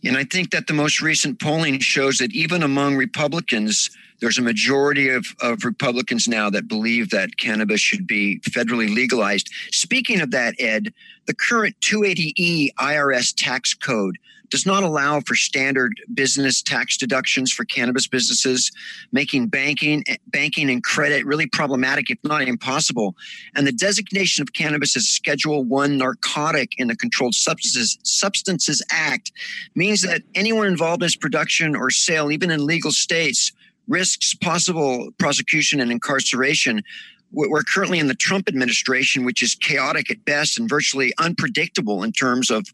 And 0.04 0.18
I 0.18 0.24
think 0.24 0.52
that 0.52 0.68
the 0.68 0.74
most 0.74 1.02
recent 1.02 1.40
polling 1.42 1.80
shows 1.80 2.20
that 2.20 2.32
even 2.34 2.64
among 2.64 2.96
Republicans, 2.96 3.90
there's 4.20 4.38
a 4.38 4.42
majority 4.42 5.10
of, 5.10 5.26
of 5.42 5.64
Republicans 5.64 6.28
now 6.28 6.50
that 6.50 6.68
believe 6.68 7.10
that 7.10 7.38
cannabis 7.38 7.82
should 7.82 8.08
be 8.08 8.40
federally 8.42 8.94
legalized. 8.94 9.50
Speaking 9.72 10.22
of 10.22 10.32
that, 10.32 10.56
Ed, 10.60 10.94
the 11.26 11.34
current 11.34 11.76
280E 11.82 12.70
IRS 12.80 13.34
tax 13.36 13.74
code 13.74 14.18
does 14.50 14.66
not 14.66 14.84
allow 14.84 15.20
for 15.22 15.36
standard 15.36 15.94
business 16.14 16.62
tax 16.62 16.98
deductions 16.98 17.52
for 17.52 17.66
cannabis 17.66 18.08
businesses, 18.08 18.72
making 19.12 19.48
banking, 19.48 20.04
banking 20.28 20.70
and 20.70 20.84
credit 20.84 21.26
really 21.26 21.48
problematic, 21.48 22.10
if 22.10 22.18
not 22.24 22.42
impossible. 22.42 23.16
And 23.56 23.68
the 23.68 23.72
designation 23.72 24.42
of 24.42 24.54
cannabis 24.54 24.96
as 24.96 25.08
Schedule 25.08 25.64
One 25.64 25.98
narcotic 25.98 26.74
in 26.78 26.88
the 26.88 26.96
Controlled 26.96 27.36
Substances 27.36 27.98
Substances 28.04 28.82
Act 28.92 29.32
means 29.76 30.02
that 30.02 30.24
anyone 30.36 30.68
involved 30.68 31.02
in 31.02 31.08
its 31.08 31.16
production 31.16 31.76
or 31.76 31.90
sale, 31.90 32.32
even 32.32 32.52
in 32.52 32.66
legal 32.66 32.92
states, 32.92 33.52
risks 33.88 34.34
possible 34.34 35.10
prosecution 35.18 35.80
and 35.80 35.92
incarceration. 35.92 36.84
We're 37.32 37.64
currently 37.64 38.00
in 38.00 38.08
the 38.08 38.16
Trump 38.16 38.48
administration, 38.48 39.26
which 39.26 39.44
is 39.44 39.54
chaotic 39.54 40.10
at 40.10 40.24
best 40.24 40.58
and 40.58 40.70
virtually 40.70 41.14
unpredictable 41.18 42.04
in 42.04 42.14
terms 42.14 42.50
of 42.50 42.68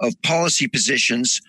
of 0.00 0.20
policy 0.22 0.66
positions. 0.66 1.40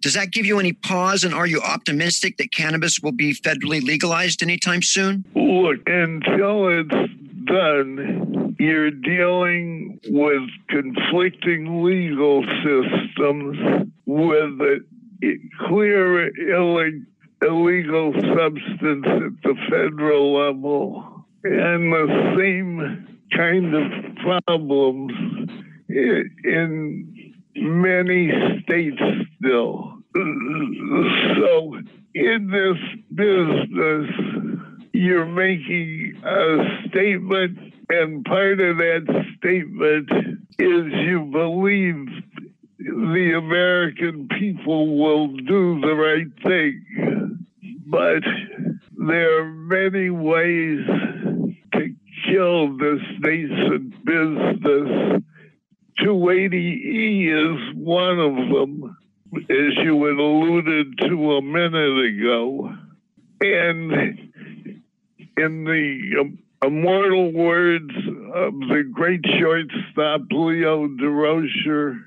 Does 0.00 0.14
that 0.14 0.30
give 0.30 0.44
you 0.46 0.58
any 0.60 0.72
pause? 0.72 1.24
And 1.24 1.34
are 1.34 1.46
you 1.46 1.60
optimistic 1.60 2.36
that 2.36 2.52
cannabis 2.52 3.00
will 3.00 3.12
be 3.12 3.34
federally 3.34 3.82
legalized 3.82 4.42
anytime 4.42 4.82
soon? 4.82 5.24
Look, 5.34 5.80
until 5.86 6.68
it's 6.68 7.12
done, 7.46 8.54
you're 8.58 8.90
dealing 8.90 9.98
with 10.08 10.42
conflicting 10.68 11.82
legal 11.82 12.44
systems 12.62 13.88
with 14.04 14.60
a 14.60 14.80
clear 15.66 16.28
illegal 17.42 18.12
substance 18.12 19.06
at 19.06 19.42
the 19.42 19.54
federal 19.70 20.34
level 20.34 21.26
and 21.44 21.92
the 21.92 22.34
same 22.36 23.18
kind 23.34 23.74
of 23.74 24.16
problems 24.16 25.12
in 25.88 27.15
many 27.58 28.30
states 28.62 29.00
still. 29.38 29.98
So 30.14 31.78
in 32.14 32.48
this 32.50 32.78
business, 33.14 34.10
you're 34.92 35.26
making 35.26 36.22
a 36.24 36.88
statement, 36.88 37.58
and 37.90 38.24
part 38.24 38.60
of 38.60 38.76
that 38.78 39.24
statement 39.38 40.10
is 40.58 40.92
you 41.04 41.28
believe 41.30 42.08
the 42.78 43.32
American 43.36 44.28
people 44.38 44.96
will 44.96 45.28
do 45.28 45.80
the 45.80 45.94
right 45.94 46.32
thing. 46.42 47.46
But 47.86 48.22
there 48.96 49.40
are 49.40 49.52
many 49.52 50.10
ways 50.10 50.86
to 51.74 51.94
kill 52.26 52.76
this 52.78 53.02
nascent 53.20 54.04
business 54.04 55.22
280E 56.00 57.28
is 57.28 57.74
one 57.76 58.18
of 58.18 58.34
them, 58.34 58.96
as 59.34 59.76
you 59.82 60.04
had 60.04 60.18
alluded 60.18 60.98
to 61.08 61.32
a 61.32 61.42
minute 61.42 62.04
ago. 62.04 62.74
And 63.40 64.32
in 65.36 65.64
the 65.64 66.16
um, 66.20 66.38
immortal 66.64 67.32
words 67.32 67.94
of 68.34 68.54
the 68.68 68.88
great 68.92 69.24
shortstop 69.38 70.22
Leo 70.30 70.88
Durocher, 70.88 72.02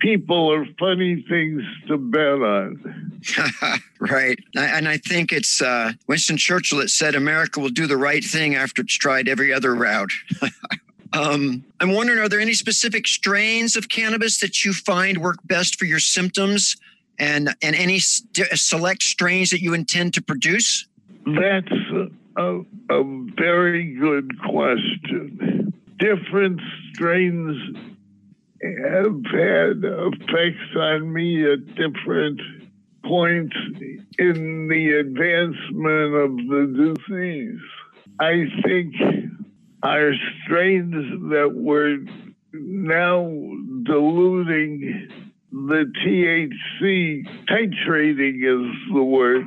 people 0.00 0.52
are 0.52 0.66
funny 0.78 1.24
things 1.28 1.62
to 1.88 1.96
bet 1.98 2.22
on. 2.22 3.20
right. 4.00 4.38
And 4.54 4.88
I 4.88 4.98
think 4.98 5.32
it's 5.32 5.60
uh, 5.60 5.92
Winston 6.06 6.36
Churchill 6.36 6.78
that 6.78 6.90
said 6.90 7.14
America 7.14 7.60
will 7.60 7.68
do 7.70 7.86
the 7.86 7.96
right 7.96 8.24
thing 8.24 8.54
after 8.54 8.82
it's 8.82 8.94
tried 8.94 9.28
every 9.28 9.52
other 9.52 9.74
route. 9.74 10.12
Um, 11.12 11.64
I'm 11.80 11.92
wondering, 11.92 12.18
are 12.18 12.28
there 12.28 12.40
any 12.40 12.54
specific 12.54 13.06
strains 13.06 13.76
of 13.76 13.88
cannabis 13.88 14.40
that 14.40 14.64
you 14.64 14.72
find 14.72 15.18
work 15.18 15.38
best 15.44 15.78
for 15.78 15.84
your 15.84 16.00
symptoms, 16.00 16.76
and 17.18 17.54
and 17.62 17.74
any 17.74 17.98
st- 17.98 18.48
select 18.58 19.02
strains 19.02 19.50
that 19.50 19.60
you 19.60 19.74
intend 19.74 20.14
to 20.14 20.22
produce? 20.22 20.86
That's 21.26 21.72
a, 22.36 22.60
a 22.90 23.26
very 23.36 23.94
good 23.94 24.30
question. 24.50 25.72
Different 25.98 26.60
strains 26.92 27.76
have 28.62 29.24
had 29.32 29.84
effects 29.84 30.76
on 30.76 31.12
me 31.12 31.50
at 31.50 31.66
different 31.74 32.40
points 33.04 33.56
in 34.18 34.68
the 34.68 34.92
advancement 35.00 36.14
of 36.14 36.36
the 36.36 36.94
disease. 37.08 37.60
I 38.20 38.46
think 38.64 38.94
our 39.82 40.12
strains 40.44 40.92
that 41.30 41.52
were 41.54 41.98
now 42.52 43.24
diluting 43.84 45.08
the 45.52 45.92
THC, 46.04 47.26
titrating 47.48 48.42
is 48.42 48.76
the 48.92 49.02
word, 49.02 49.46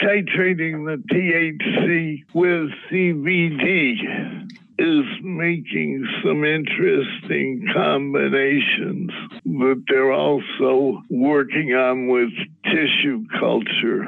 titrating 0.00 0.86
the 0.86 1.02
THC 1.12 2.24
with 2.32 2.70
CBD 2.90 4.48
is 4.78 5.04
making 5.22 6.06
some 6.22 6.44
interesting 6.44 7.66
combinations 7.74 9.10
that 9.44 9.82
they're 9.88 10.12
also 10.12 11.02
working 11.10 11.74
on 11.74 12.06
with 12.06 12.30
tissue 12.64 13.26
culture. 13.40 14.04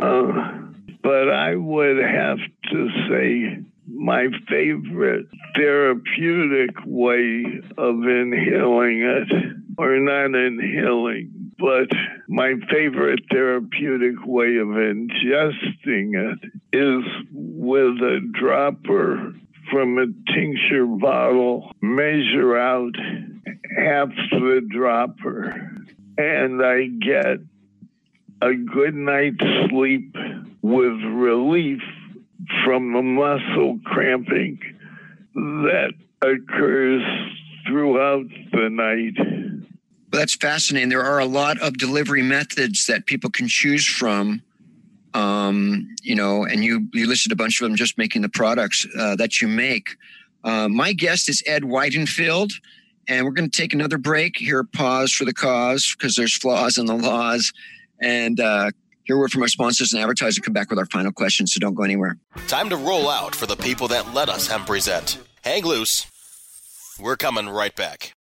Uh, 0.00 0.62
but 1.00 1.30
I 1.30 1.54
would 1.54 1.98
have 1.98 2.38
to 2.72 2.88
say 3.08 3.64
my 3.86 4.28
favorite 4.48 5.26
therapeutic 5.54 6.76
way 6.86 7.44
of 7.76 7.94
inhaling 8.02 9.02
it, 9.02 9.54
or 9.78 9.98
not 9.98 10.34
inhaling, 10.34 11.52
but 11.58 11.88
my 12.28 12.54
favorite 12.70 13.20
therapeutic 13.30 14.24
way 14.24 14.56
of 14.56 14.68
ingesting 14.68 16.14
it 16.14 16.38
is 16.72 17.04
with 17.32 18.00
a 18.02 18.20
dropper 18.32 19.34
from 19.70 19.98
a 19.98 20.06
tincture 20.32 20.86
bottle, 20.86 21.72
measure 21.80 22.56
out 22.56 22.94
half 23.76 24.08
the 24.30 24.66
dropper, 24.70 25.70
and 26.18 26.64
I 26.64 26.86
get 26.86 27.38
a 28.42 28.54
good 28.54 28.94
night's 28.94 29.44
sleep 29.70 30.14
with 30.62 30.92
relief 31.02 31.80
from 32.64 32.92
the 32.92 33.02
muscle 33.02 33.78
cramping 33.84 34.58
that 35.34 35.92
occurs 36.22 37.02
throughout 37.66 38.26
the 38.52 38.68
night. 38.70 39.68
that's 40.10 40.36
fascinating. 40.36 40.88
There 40.88 41.04
are 41.04 41.18
a 41.18 41.26
lot 41.26 41.60
of 41.60 41.76
delivery 41.78 42.22
methods 42.22 42.86
that 42.86 43.06
people 43.06 43.30
can 43.30 43.48
choose 43.48 43.86
from 43.86 44.42
um, 45.14 45.94
you 46.02 46.16
know, 46.16 46.44
and 46.44 46.64
you 46.64 46.88
you 46.92 47.06
listed 47.06 47.32
a 47.32 47.36
bunch 47.36 47.60
of 47.60 47.68
them 47.68 47.76
just 47.76 47.96
making 47.96 48.22
the 48.22 48.28
products 48.28 48.86
uh, 48.98 49.16
that 49.16 49.40
you 49.40 49.48
make. 49.48 49.96
Uh, 50.42 50.68
my 50.68 50.92
guest 50.92 51.28
is 51.28 51.42
Ed 51.46 51.62
Weidenfeld, 51.62 52.50
and 53.08 53.24
we're 53.24 53.32
going 53.32 53.48
to 53.48 53.56
take 53.56 53.72
another 53.72 53.96
break 53.96 54.36
here. 54.36 54.64
Pause 54.64 55.12
for 55.12 55.24
the 55.24 55.32
cause 55.32 55.94
because 55.96 56.16
there's 56.16 56.36
flaws 56.36 56.76
in 56.76 56.86
the 56.86 56.96
laws, 56.96 57.52
and 58.02 58.40
uh, 58.40 58.72
hear 59.04 59.18
word 59.18 59.30
from 59.30 59.42
our 59.42 59.48
sponsors 59.48 59.92
and 59.92 60.02
advertisers. 60.02 60.38
Come 60.40 60.54
back 60.54 60.70
with 60.70 60.78
our 60.78 60.86
final 60.86 61.12
question, 61.12 61.46
so 61.46 61.60
don't 61.60 61.74
go 61.74 61.82
anywhere. 61.82 62.16
Time 62.48 62.68
to 62.70 62.76
roll 62.76 63.08
out 63.08 63.34
for 63.34 63.46
the 63.46 63.56
people 63.56 63.88
that 63.88 64.12
let 64.14 64.28
us 64.28 64.48
hemp 64.48 64.66
present. 64.66 65.18
Hang 65.42 65.64
loose. 65.64 66.06
We're 67.00 67.16
coming 67.16 67.48
right 67.48 67.74
back. 67.74 68.14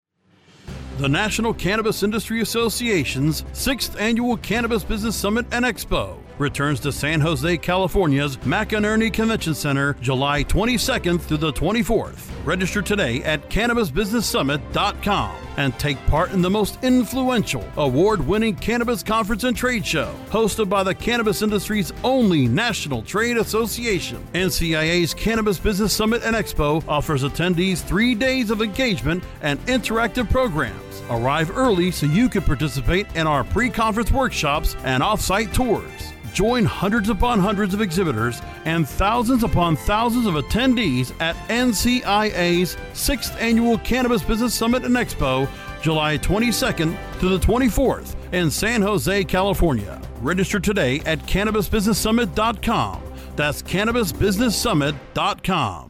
The 0.99 1.09
National 1.09 1.55
Cannabis 1.55 2.03
Industry 2.03 2.43
Association's 2.43 3.45
sixth 3.53 3.99
annual 3.99 4.37
Cannabis 4.37 4.85
Business 4.85 5.17
Summit 5.17 5.47
and 5.51 5.65
Expo 5.65 6.20
returns 6.41 6.81
to 6.81 6.91
San 6.91 7.21
Jose, 7.21 7.59
California's 7.59 8.37
McEnery 8.39 9.13
Convention 9.13 9.55
Center 9.55 9.95
July 10.01 10.43
22nd 10.45 11.21
through 11.21 11.37
the 11.37 11.53
24th. 11.53 12.31
Register 12.45 12.83
today 12.83 13.23
at 13.23 13.49
CannabisBusinessSummit.com 13.51 15.37
and 15.57 15.79
take 15.79 15.99
part 16.07 16.33
in 16.33 16.41
the 16.41 16.49
most 16.51 16.83
influential, 16.83 17.65
award 17.77 18.27
winning 18.27 18.55
cannabis 18.57 19.03
conference 19.03 19.45
and 19.45 19.57
trade 19.57 19.87
show, 19.87 20.15
hosted 20.31 20.69
by 20.69 20.83
the 20.83 20.95
cannabis 20.95 21.43
industry's 21.43 21.93
only 22.03 22.49
national 22.49 23.03
trade 23.03 23.37
association. 23.37 24.27
NCIA's 24.33 25.13
Cannabis 25.13 25.59
Business 25.59 25.93
Summit 25.93 26.23
and 26.25 26.35
Expo 26.35 26.83
offers 26.89 27.25
attendees 27.25 27.83
three 27.83 28.15
days 28.15 28.51
of 28.51 28.63
engagement 28.63 29.23
and 29.43 29.61
interactive 29.67 30.31
programs. 30.31 31.03
Arrive 31.11 31.55
early 31.57 31.91
so 31.91 32.07
you 32.07 32.29
can 32.29 32.43
participate 32.43 33.07
in 33.15 33.27
our 33.27 33.45
pre 33.45 33.69
conference 33.69 34.11
workshops 34.11 34.77
and 34.85 35.03
off 35.03 35.21
site 35.21 35.53
tours. 35.53 36.13
Join 36.33 36.65
hundreds 36.65 37.09
upon 37.09 37.41
hundreds 37.41 37.75
of 37.75 37.81
exhibitors 37.81 38.41
and 38.65 38.89
thousands 38.89 39.43
upon 39.43 39.75
thousands 39.77 40.27
of 40.27 40.35
attendees 40.35 41.13
at 41.21 41.35
NCIA's 41.49 42.77
6th 42.93 43.41
Annual 43.41 43.79
Cannabis 43.79 44.23
Business 44.23 44.55
Summit 44.55 44.85
and 44.85 44.95
Expo, 44.97 45.49
July 45.83 46.19
22nd 46.19 46.97
to 47.21 47.29
the 47.29 47.39
24th 47.39 48.15
in 48.33 48.51
San 48.51 48.83
Jose, 48.83 49.25
California. 49.25 50.01
Register 50.21 50.61
today 50.61 51.01
at 51.07 51.19
CannabisBusinessSummit.com. 51.21 53.03
That's 53.37 53.63
CannabisBusinessSummit.com. 53.63 55.90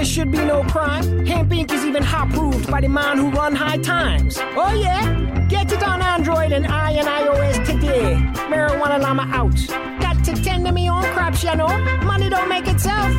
The 0.00 0.06
business 0.06 0.18
of 0.18 0.32
cannabis 0.32 0.32
should 0.32 0.32
be 0.32 0.38
no 0.38 0.62
crime. 0.72 1.26
Hemp 1.26 1.50
Inc. 1.50 1.72
is 1.72 1.84
even 1.84 2.02
hot 2.02 2.30
proved 2.30 2.70
by 2.70 2.80
the 2.80 2.88
man 2.88 3.18
who 3.18 3.30
run 3.30 3.54
high 3.54 3.76
times. 3.76 4.38
Oh 4.56 4.72
yeah? 4.72 5.46
Get 5.48 5.70
it 5.72 5.82
on 5.82 6.00
Android 6.00 6.52
and 6.52 6.66
I 6.66 6.92
and 6.92 7.06
iOS 7.06 7.66
today. 7.66 8.14
Marijuana 8.48 8.98
Llama 8.98 9.28
out. 9.32 10.00
Got 10.00 10.24
to 10.24 10.34
tend 10.42 10.64
to 10.64 10.72
me 10.72 10.88
own 10.88 11.02
crops, 11.12 11.44
you 11.44 11.54
know. 11.54 11.68
Money 12.04 12.30
don't 12.30 12.48
make 12.48 12.66
itself. 12.66 13.12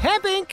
Hemp 0.00 0.24
Inc. 0.24 0.52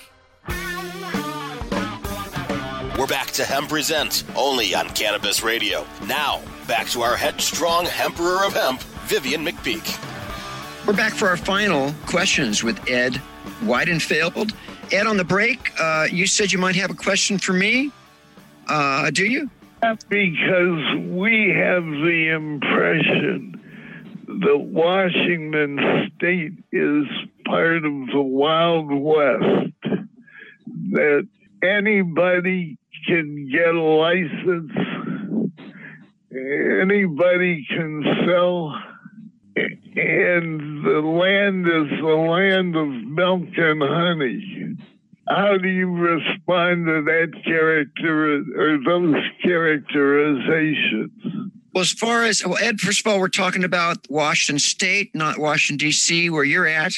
We're 2.97 3.07
back 3.07 3.27
to 3.31 3.45
Hemp 3.45 3.69
Present, 3.69 4.23
only 4.35 4.73
on 4.73 4.89
Cannabis 4.89 5.43
Radio. 5.43 5.85
Now, 6.07 6.41
back 6.67 6.87
to 6.89 7.01
our 7.01 7.15
headstrong 7.15 7.87
Emperor 7.99 8.43
of 8.45 8.53
Hemp, 8.53 8.81
Vivian 9.07 9.45
McPeak. 9.45 9.99
We're 10.87 10.93
back 10.93 11.13
for 11.13 11.27
our 11.27 11.37
final 11.37 11.93
questions 12.07 12.63
with 12.63 12.89
Ed 12.89 13.21
Weidenfeld. 13.61 14.53
Ed, 14.91 15.07
on 15.07 15.17
the 15.17 15.23
break, 15.23 15.71
uh, 15.79 16.07
you 16.11 16.27
said 16.27 16.51
you 16.51 16.59
might 16.59 16.75
have 16.75 16.91
a 16.91 16.95
question 16.95 17.37
for 17.37 17.53
me. 17.53 17.91
Uh, 18.67 19.09
do 19.11 19.25
you? 19.25 19.49
Because 20.09 20.95
we 21.07 21.53
have 21.55 21.83
the 21.83 22.31
impression 22.33 23.61
that 24.27 24.57
Washington 24.57 26.11
state 26.15 26.53
is 26.71 27.05
part 27.45 27.85
of 27.85 28.07
the 28.13 28.21
Wild 28.21 28.91
West, 28.91 29.73
that 30.91 31.27
anybody 31.61 32.77
can 33.07 33.49
get 33.51 33.75
a 33.75 33.81
license, 33.81 34.71
anybody 36.31 37.65
can 37.69 38.03
sell 38.25 38.75
and 39.55 40.83
the 40.83 41.01
land 41.01 41.67
is 41.67 41.99
the 41.99 42.05
land 42.05 42.75
of 42.75 42.87
milk 42.87 43.47
and 43.57 43.81
honey. 43.81 44.77
How 45.27 45.57
do 45.57 45.67
you 45.67 45.91
respond 45.91 46.85
to 46.85 47.01
that 47.03 47.33
character 47.43 48.43
or 48.57 48.77
those 48.83 49.15
characterizations? 49.41 51.11
Well, 51.73 51.81
as 51.81 51.91
far 51.91 52.23
as 52.23 52.45
well, 52.45 52.59
Ed, 52.61 52.79
first 52.79 53.05
of 53.05 53.11
all, 53.11 53.19
we're 53.19 53.27
talking 53.27 53.63
about 53.63 54.09
Washington 54.09 54.59
State, 54.59 55.15
not 55.15 55.39
Washington 55.39 55.87
D.C., 55.87 56.29
where 56.29 56.43
you're 56.43 56.67
at. 56.67 56.93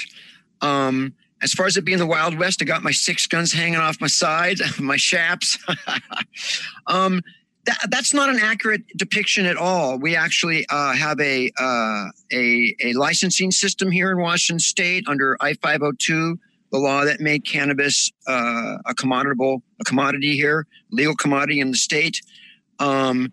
Um, 0.61 1.13
as 1.41 1.53
far 1.53 1.67
as 1.67 1.77
it 1.77 1.85
being 1.85 1.99
the 1.99 2.05
Wild 2.05 2.37
West, 2.37 2.61
I 2.61 2.65
got 2.65 2.83
my 2.83 2.91
six 2.91 3.27
guns 3.27 3.53
hanging 3.53 3.79
off 3.79 4.01
my 4.01 4.07
side, 4.07 4.57
my 4.79 4.97
shaps. 4.97 5.57
um, 6.87 7.21
that, 7.67 7.87
that's 7.91 8.13
not 8.13 8.29
an 8.29 8.39
accurate 8.39 8.81
depiction 8.95 9.45
at 9.45 9.57
all. 9.57 9.99
We 9.99 10.15
actually 10.15 10.65
uh, 10.69 10.93
have 10.93 11.19
a, 11.19 11.51
uh, 11.59 12.05
a 12.31 12.75
a 12.81 12.93
licensing 12.93 13.51
system 13.51 13.91
here 13.91 14.09
in 14.11 14.19
Washington 14.19 14.59
State 14.59 15.03
under 15.07 15.37
I 15.41 15.53
five 15.53 15.81
hundred 15.81 15.99
two, 15.99 16.39
the 16.71 16.79
law 16.79 17.03
that 17.03 17.19
made 17.19 17.45
cannabis 17.45 18.11
uh, 18.25 18.77
a 18.85 18.95
commoditable 18.95 19.61
a 19.79 19.83
commodity 19.83 20.35
here, 20.35 20.65
legal 20.91 21.15
commodity 21.15 21.59
in 21.59 21.71
the 21.71 21.77
state. 21.77 22.21
Um, 22.79 23.31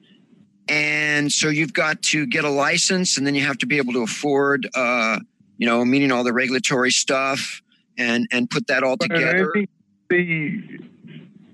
and 0.69 1.31
so 1.31 1.49
you've 1.49 1.75
got 1.75 2.03
to 2.03 2.27
get 2.27 2.45
a 2.45 2.51
license, 2.51 3.17
and 3.17 3.27
then 3.27 3.35
you 3.35 3.45
have 3.45 3.59
to 3.59 3.67
be 3.67 3.77
able 3.77 3.93
to 3.93 4.03
afford, 4.03 4.69
uh, 4.75 5.21
you 5.59 5.67
know, 5.67 5.85
meaning 5.85 6.11
all 6.11 6.25
the 6.25 6.33
regulatory 6.33 6.91
stuff 6.91 7.63
and 7.97 8.27
and 8.33 8.51
put 8.51 8.67
that 8.67 8.83
all 8.83 8.97
together. 8.97 9.53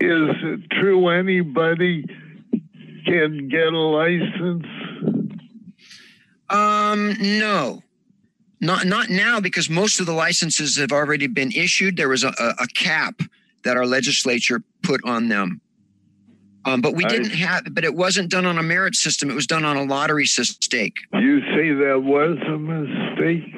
Is 0.03 0.31
it 0.43 0.71
true 0.71 1.09
anybody 1.09 2.07
can 3.05 3.49
get 3.49 3.73
a 3.73 3.79
license? 3.79 4.67
Um, 6.49 7.17
no. 7.21 7.83
Not 8.61 8.87
not 8.87 9.09
now 9.09 9.41
because 9.41 9.71
most 9.71 10.01
of 10.01 10.07
the 10.07 10.13
licenses 10.13 10.77
have 10.77 10.93
already 10.93 11.27
been 11.27 11.51
issued. 11.51 11.97
There 11.97 12.11
was 12.11 12.25
a, 12.25 12.35
a, 12.39 12.67
cap 12.75 13.23
that 13.65 13.77
our 13.77 13.87
legislature 13.87 14.63
put 14.83 15.01
on 15.05 15.29
them. 15.29 15.63
Um, 16.67 16.83
but 16.83 16.95
we 16.95 17.05
didn't 17.05 17.31
have, 17.31 17.63
but 17.73 17.85
it 17.85 17.95
wasn't 17.95 18.31
done 18.31 18.45
on 18.45 18.59
a 18.59 18.63
merit 18.63 18.95
system. 18.95 19.31
It 19.31 19.35
was 19.35 19.47
done 19.47 19.65
on 19.65 19.79
a 19.79 19.85
lottery 19.85 20.27
stake. 20.27 20.97
You 21.15 21.41
say 21.41 21.73
that 21.73 22.03
was 22.05 22.37
a 22.47 22.59
mistake? 22.59 23.55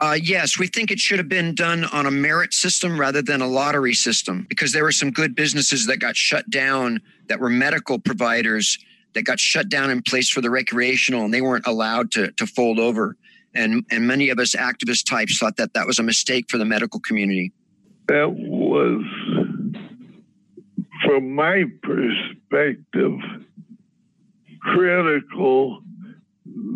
Uh, 0.00 0.16
yes, 0.20 0.58
we 0.58 0.66
think 0.66 0.90
it 0.90 0.98
should 0.98 1.18
have 1.18 1.28
been 1.28 1.54
done 1.54 1.84
on 1.86 2.06
a 2.06 2.10
merit 2.10 2.52
system 2.52 2.98
rather 2.98 3.22
than 3.22 3.40
a 3.40 3.46
lottery 3.46 3.94
system 3.94 4.46
because 4.48 4.72
there 4.72 4.84
were 4.84 4.92
some 4.92 5.10
good 5.10 5.34
businesses 5.34 5.86
that 5.86 5.98
got 5.98 6.16
shut 6.16 6.48
down 6.50 7.00
that 7.28 7.40
were 7.40 7.50
medical 7.50 7.98
providers 7.98 8.78
that 9.14 9.22
got 9.22 9.40
shut 9.40 9.68
down 9.68 9.90
in 9.90 10.02
place 10.02 10.28
for 10.28 10.40
the 10.40 10.50
recreational 10.50 11.24
and 11.24 11.32
they 11.32 11.40
weren't 11.40 11.66
allowed 11.66 12.10
to, 12.12 12.30
to 12.32 12.46
fold 12.46 12.78
over. 12.78 13.16
And, 13.54 13.84
and 13.90 14.06
many 14.06 14.28
of 14.28 14.38
us 14.38 14.54
activist 14.54 15.08
types 15.08 15.38
thought 15.38 15.56
that 15.56 15.74
that 15.74 15.86
was 15.86 15.98
a 15.98 16.02
mistake 16.02 16.46
for 16.48 16.58
the 16.58 16.64
medical 16.64 17.00
community. 17.00 17.52
That 18.06 18.32
was, 18.32 19.04
from 21.04 21.34
my 21.34 21.64
perspective, 21.82 23.18
critical 24.60 25.82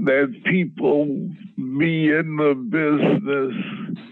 that 0.04 0.34
people 0.44 1.06
be 1.78 2.10
in 2.10 2.36
the 2.36 2.54
business 2.54 4.02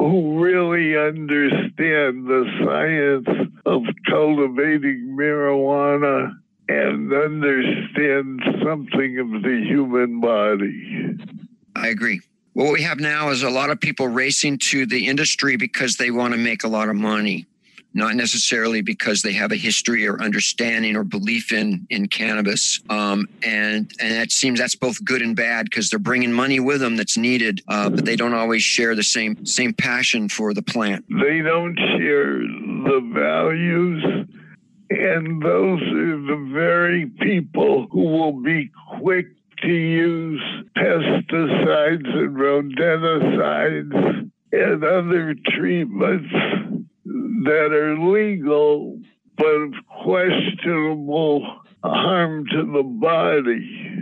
who 0.00 0.42
really 0.42 0.96
understand 0.96 2.26
the 2.26 2.44
science 2.64 3.50
of 3.66 3.82
cultivating 4.08 5.14
marijuana 5.14 6.32
and 6.70 7.12
understand 7.12 8.40
something 8.64 9.18
of 9.18 9.42
the 9.42 9.62
human 9.68 10.18
body. 10.20 11.18
I 11.76 11.88
agree. 11.88 12.22
What 12.54 12.72
we 12.72 12.80
have 12.82 12.98
now 12.98 13.28
is 13.28 13.42
a 13.42 13.50
lot 13.50 13.68
of 13.68 13.78
people 13.78 14.08
racing 14.08 14.58
to 14.70 14.86
the 14.86 15.06
industry 15.06 15.56
because 15.56 15.96
they 15.96 16.10
want 16.10 16.32
to 16.32 16.38
make 16.38 16.64
a 16.64 16.68
lot 16.68 16.88
of 16.88 16.96
money 16.96 17.46
not 17.94 18.14
necessarily 18.14 18.82
because 18.82 19.22
they 19.22 19.32
have 19.32 19.52
a 19.52 19.56
history 19.56 20.06
or 20.06 20.20
understanding 20.22 20.96
or 20.96 21.04
belief 21.04 21.52
in 21.52 21.86
in 21.90 22.08
cannabis. 22.08 22.80
Um, 22.88 23.28
and 23.42 23.90
and 24.00 24.12
that 24.12 24.30
seems 24.30 24.58
that's 24.60 24.74
both 24.74 25.04
good 25.04 25.22
and 25.22 25.34
bad 25.34 25.64
because 25.64 25.90
they're 25.90 25.98
bringing 25.98 26.32
money 26.32 26.60
with 26.60 26.80
them 26.80 26.96
that's 26.96 27.16
needed, 27.16 27.62
uh, 27.68 27.90
but 27.90 28.04
they 28.04 28.16
don't 28.16 28.34
always 28.34 28.62
share 28.62 28.94
the 28.94 29.02
same 29.02 29.44
same 29.44 29.72
passion 29.72 30.28
for 30.28 30.54
the 30.54 30.62
plant. 30.62 31.04
They 31.08 31.40
don't 31.40 31.76
share 31.76 32.38
the 32.38 33.10
values. 33.14 34.26
And 34.90 35.40
those 35.40 35.80
are 35.82 36.20
the 36.26 36.50
very 36.52 37.06
people 37.20 37.86
who 37.92 38.02
will 38.02 38.42
be 38.42 38.70
quick 38.98 39.26
to 39.62 39.72
use 39.72 40.42
pesticides 40.76 42.08
and 42.08 42.36
rodenticides 42.36 44.30
and 44.52 44.84
other 44.84 45.34
treatments 45.46 46.34
that 47.44 47.72
are 47.72 47.98
legal 47.98 49.00
but 49.36 49.46
of 49.46 49.72
questionable 50.02 51.60
harm 51.82 52.44
to 52.46 52.72
the 52.72 52.82
body. 52.82 53.96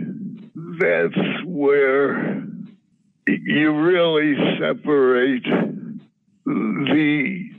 That's 0.79 1.45
where 1.45 2.43
you 3.25 3.71
really 3.73 4.35
separate 4.59 5.43
the 6.45 7.49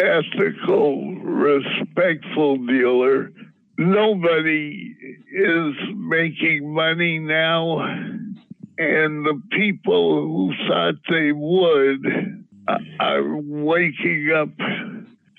ethical, 0.00 1.16
respectful 1.16 2.58
dealer. 2.66 3.32
Nobody 3.78 4.94
is 5.32 5.74
making 5.94 6.74
money 6.74 7.18
now, 7.18 7.80
and 8.76 9.24
the 9.24 9.40
people 9.52 10.26
who 10.26 10.52
thought 10.68 10.94
they 11.08 11.32
would 11.32 12.44
are 13.00 13.36
waking 13.36 14.30
up 14.36 14.50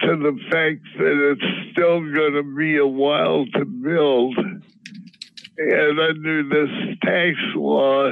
to 0.01 0.17
the 0.17 0.37
fact 0.49 0.81
that 0.97 1.31
it's 1.31 1.71
still 1.71 1.99
going 1.99 2.33
to 2.33 2.55
be 2.57 2.77
a 2.77 2.87
while 2.87 3.45
to 3.53 3.65
build. 3.65 4.37
And 5.57 5.99
under 5.99 6.43
this 6.43 6.97
tax 7.03 7.37
law, 7.55 8.11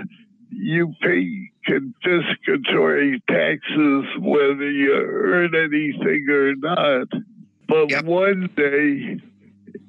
you 0.52 0.94
pay 1.02 1.52
confiscatory 1.68 3.22
taxes 3.28 4.06
whether 4.20 4.70
you 4.70 4.94
earn 4.94 5.56
anything 5.56 6.28
or 6.30 6.56
not. 6.56 7.08
But 7.68 7.92
yep. 7.92 8.06
one 8.06 8.50
day, 8.56 9.20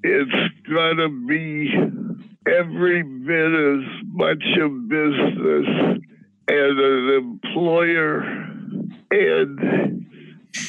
it's 0.03 0.55
going 0.69 0.97
to 0.99 1.27
be 1.27 1.73
every 2.47 3.03
bit 3.03 3.53
as 3.53 3.85
much 4.07 4.45
a 4.61 4.69
business 4.69 6.01
as 6.49 6.73
an 6.77 7.41
employer 7.45 8.21
and 9.11 10.07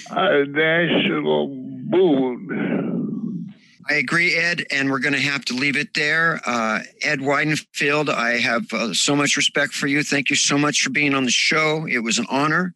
a 0.10 0.46
national 0.46 1.48
boon. 1.90 3.54
I 3.90 3.96
agree, 3.96 4.36
Ed, 4.36 4.66
and 4.72 4.90
we're 4.90 5.00
going 5.00 5.14
to 5.14 5.20
have 5.20 5.44
to 5.46 5.54
leave 5.54 5.76
it 5.76 5.94
there. 5.94 6.40
Uh, 6.46 6.82
Ed 7.02 7.20
Weidenfeld, 7.20 8.10
I 8.10 8.38
have 8.38 8.72
uh, 8.72 8.94
so 8.94 9.16
much 9.16 9.36
respect 9.36 9.74
for 9.74 9.88
you. 9.88 10.04
Thank 10.04 10.30
you 10.30 10.36
so 10.36 10.58
much 10.58 10.82
for 10.82 10.92
being 10.92 11.14
on 11.14 11.26
the 11.26 11.32
show. 11.32 11.86
It 11.90 12.00
was 12.00 12.20
an 12.20 12.26
honor, 12.30 12.74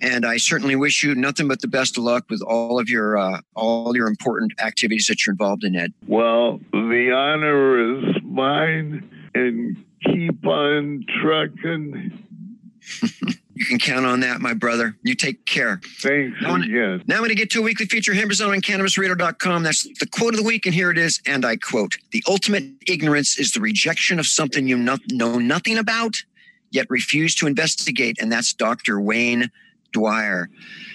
and 0.00 0.26
I 0.26 0.36
certainly 0.36 0.76
wish 0.76 1.02
you 1.02 1.14
nothing 1.14 1.48
but 1.48 1.62
the 1.62 1.68
best 1.68 1.96
of 1.96 2.04
luck 2.04 2.26
with 2.28 2.42
all 2.42 2.78
of 2.78 2.88
your 2.88 3.16
uh, 3.16 3.40
all 3.54 3.96
your 3.96 4.06
important 4.06 4.52
activities 4.60 5.06
that 5.06 5.26
you're 5.26 5.32
involved 5.32 5.64
in, 5.64 5.74
Ed. 5.74 5.92
Well, 6.06 6.60
the 6.72 7.12
honor 7.12 7.98
is 7.98 8.16
mine, 8.22 9.30
and 9.34 9.84
keep 10.04 10.46
on 10.46 11.04
trucking. 11.20 12.22
You 13.56 13.64
can 13.64 13.78
count 13.78 14.04
on 14.04 14.20
that, 14.20 14.42
my 14.42 14.52
brother. 14.52 14.94
You 15.02 15.14
take 15.14 15.46
care. 15.46 15.80
Thanks. 16.02 16.36
Now, 16.42 16.56
yes. 16.58 17.00
now 17.06 17.14
I'm 17.14 17.20
going 17.20 17.30
to 17.30 17.34
get 17.34 17.48
to 17.52 17.60
a 17.60 17.62
weekly 17.62 17.86
feature, 17.86 18.12
Hemperzone 18.12 18.52
on 18.52 18.60
CannabisRadio.com. 18.60 19.62
That's 19.62 19.84
the 19.98 20.06
quote 20.06 20.34
of 20.34 20.40
the 20.40 20.46
week, 20.46 20.66
and 20.66 20.74
here 20.74 20.90
it 20.90 20.98
is. 20.98 21.22
And 21.26 21.42
I 21.42 21.56
quote 21.56 21.96
The 22.10 22.22
ultimate 22.28 22.64
ignorance 22.86 23.38
is 23.38 23.52
the 23.52 23.60
rejection 23.60 24.18
of 24.18 24.26
something 24.26 24.68
you 24.68 24.76
know 24.76 25.38
nothing 25.38 25.78
about, 25.78 26.16
yet 26.70 26.86
refuse 26.90 27.34
to 27.36 27.46
investigate. 27.46 28.18
And 28.20 28.30
that's 28.30 28.52
Dr. 28.52 29.00
Wayne 29.00 29.50
Dyer. 29.96 30.48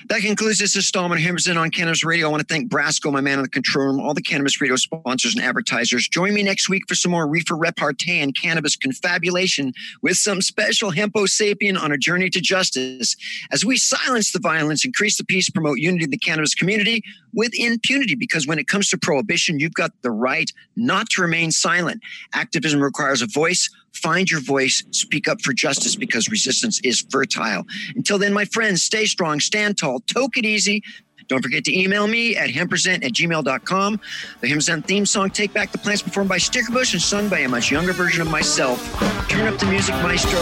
That 0.09 0.21
concludes 0.21 0.59
this 0.59 0.75
installment 0.75 1.21
of 1.21 1.27
Hemperzone 1.27 1.57
on 1.57 1.69
Cannabis 1.69 2.03
Radio. 2.03 2.27
I 2.27 2.31
want 2.31 2.41
to 2.45 2.53
thank 2.53 2.69
Brasco, 2.69 3.11
my 3.11 3.21
man 3.21 3.39
in 3.39 3.43
the 3.43 3.49
control 3.49 3.87
room, 3.87 3.99
all 3.99 4.13
the 4.13 4.21
Cannabis 4.21 4.59
Radio 4.59 4.75
sponsors 4.75 5.35
and 5.35 5.43
advertisers. 5.43 6.07
Join 6.07 6.33
me 6.33 6.43
next 6.43 6.69
week 6.69 6.83
for 6.87 6.95
some 6.95 7.11
more 7.11 7.27
reefer 7.27 7.55
repartee 7.55 8.19
and 8.19 8.35
cannabis 8.35 8.75
confabulation 8.75 9.73
with 10.01 10.17
some 10.17 10.41
special 10.41 10.91
Hempo 10.91 11.25
sapien 11.25 11.79
on 11.79 11.91
a 11.91 11.97
journey 11.97 12.29
to 12.29 12.41
justice 12.41 13.15
as 13.51 13.63
we 13.63 13.77
silence 13.77 14.31
the 14.31 14.39
violence, 14.39 14.83
increase 14.83 15.17
the 15.17 15.23
peace, 15.23 15.49
promote 15.49 15.79
unity 15.79 16.03
in 16.03 16.09
the 16.09 16.17
cannabis 16.17 16.55
community 16.55 17.03
with 17.33 17.51
impunity. 17.53 18.15
Because 18.15 18.45
when 18.45 18.59
it 18.59 18.67
comes 18.67 18.89
to 18.89 18.97
prohibition, 18.97 19.59
you've 19.59 19.73
got 19.73 19.91
the 20.01 20.11
right 20.11 20.51
not 20.75 21.09
to 21.11 21.21
remain 21.21 21.51
silent. 21.51 22.01
Activism 22.33 22.81
requires 22.81 23.21
a 23.21 23.27
voice 23.27 23.69
Find 23.93 24.29
your 24.29 24.41
voice, 24.41 24.83
speak 24.91 25.27
up 25.27 25.41
for 25.41 25.53
justice 25.53 25.95
because 25.95 26.29
resistance 26.29 26.79
is 26.83 27.05
fertile. 27.09 27.65
Until 27.95 28.17
then, 28.17 28.33
my 28.33 28.45
friends, 28.45 28.83
stay 28.83 29.05
strong, 29.05 29.39
stand 29.39 29.77
tall, 29.77 29.99
toke 30.01 30.37
it 30.37 30.45
easy. 30.45 30.83
Don't 31.27 31.41
forget 31.41 31.63
to 31.63 31.77
email 31.77 32.07
me 32.07 32.35
at 32.35 32.49
hempresent 32.49 33.05
at 33.05 33.13
gmail.com. 33.13 33.99
The 34.41 34.47
Hempresent 34.51 34.85
theme 34.85 35.05
song, 35.05 35.29
Take 35.29 35.53
Back 35.53 35.71
the 35.71 35.77
Plants, 35.77 36.01
performed 36.01 36.27
by 36.27 36.37
Stickerbush 36.37 36.91
and 36.91 37.01
sung 37.01 37.29
by 37.29 37.39
a 37.39 37.47
much 37.47 37.71
younger 37.71 37.93
version 37.93 38.21
of 38.21 38.29
myself. 38.29 38.81
Turn 39.29 39.47
up 39.47 39.57
the 39.57 39.67
music, 39.67 39.95
maestro. 39.95 40.41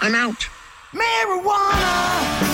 I'm 0.00 0.14
out. 0.14 0.48
Marijuana. 0.94 2.53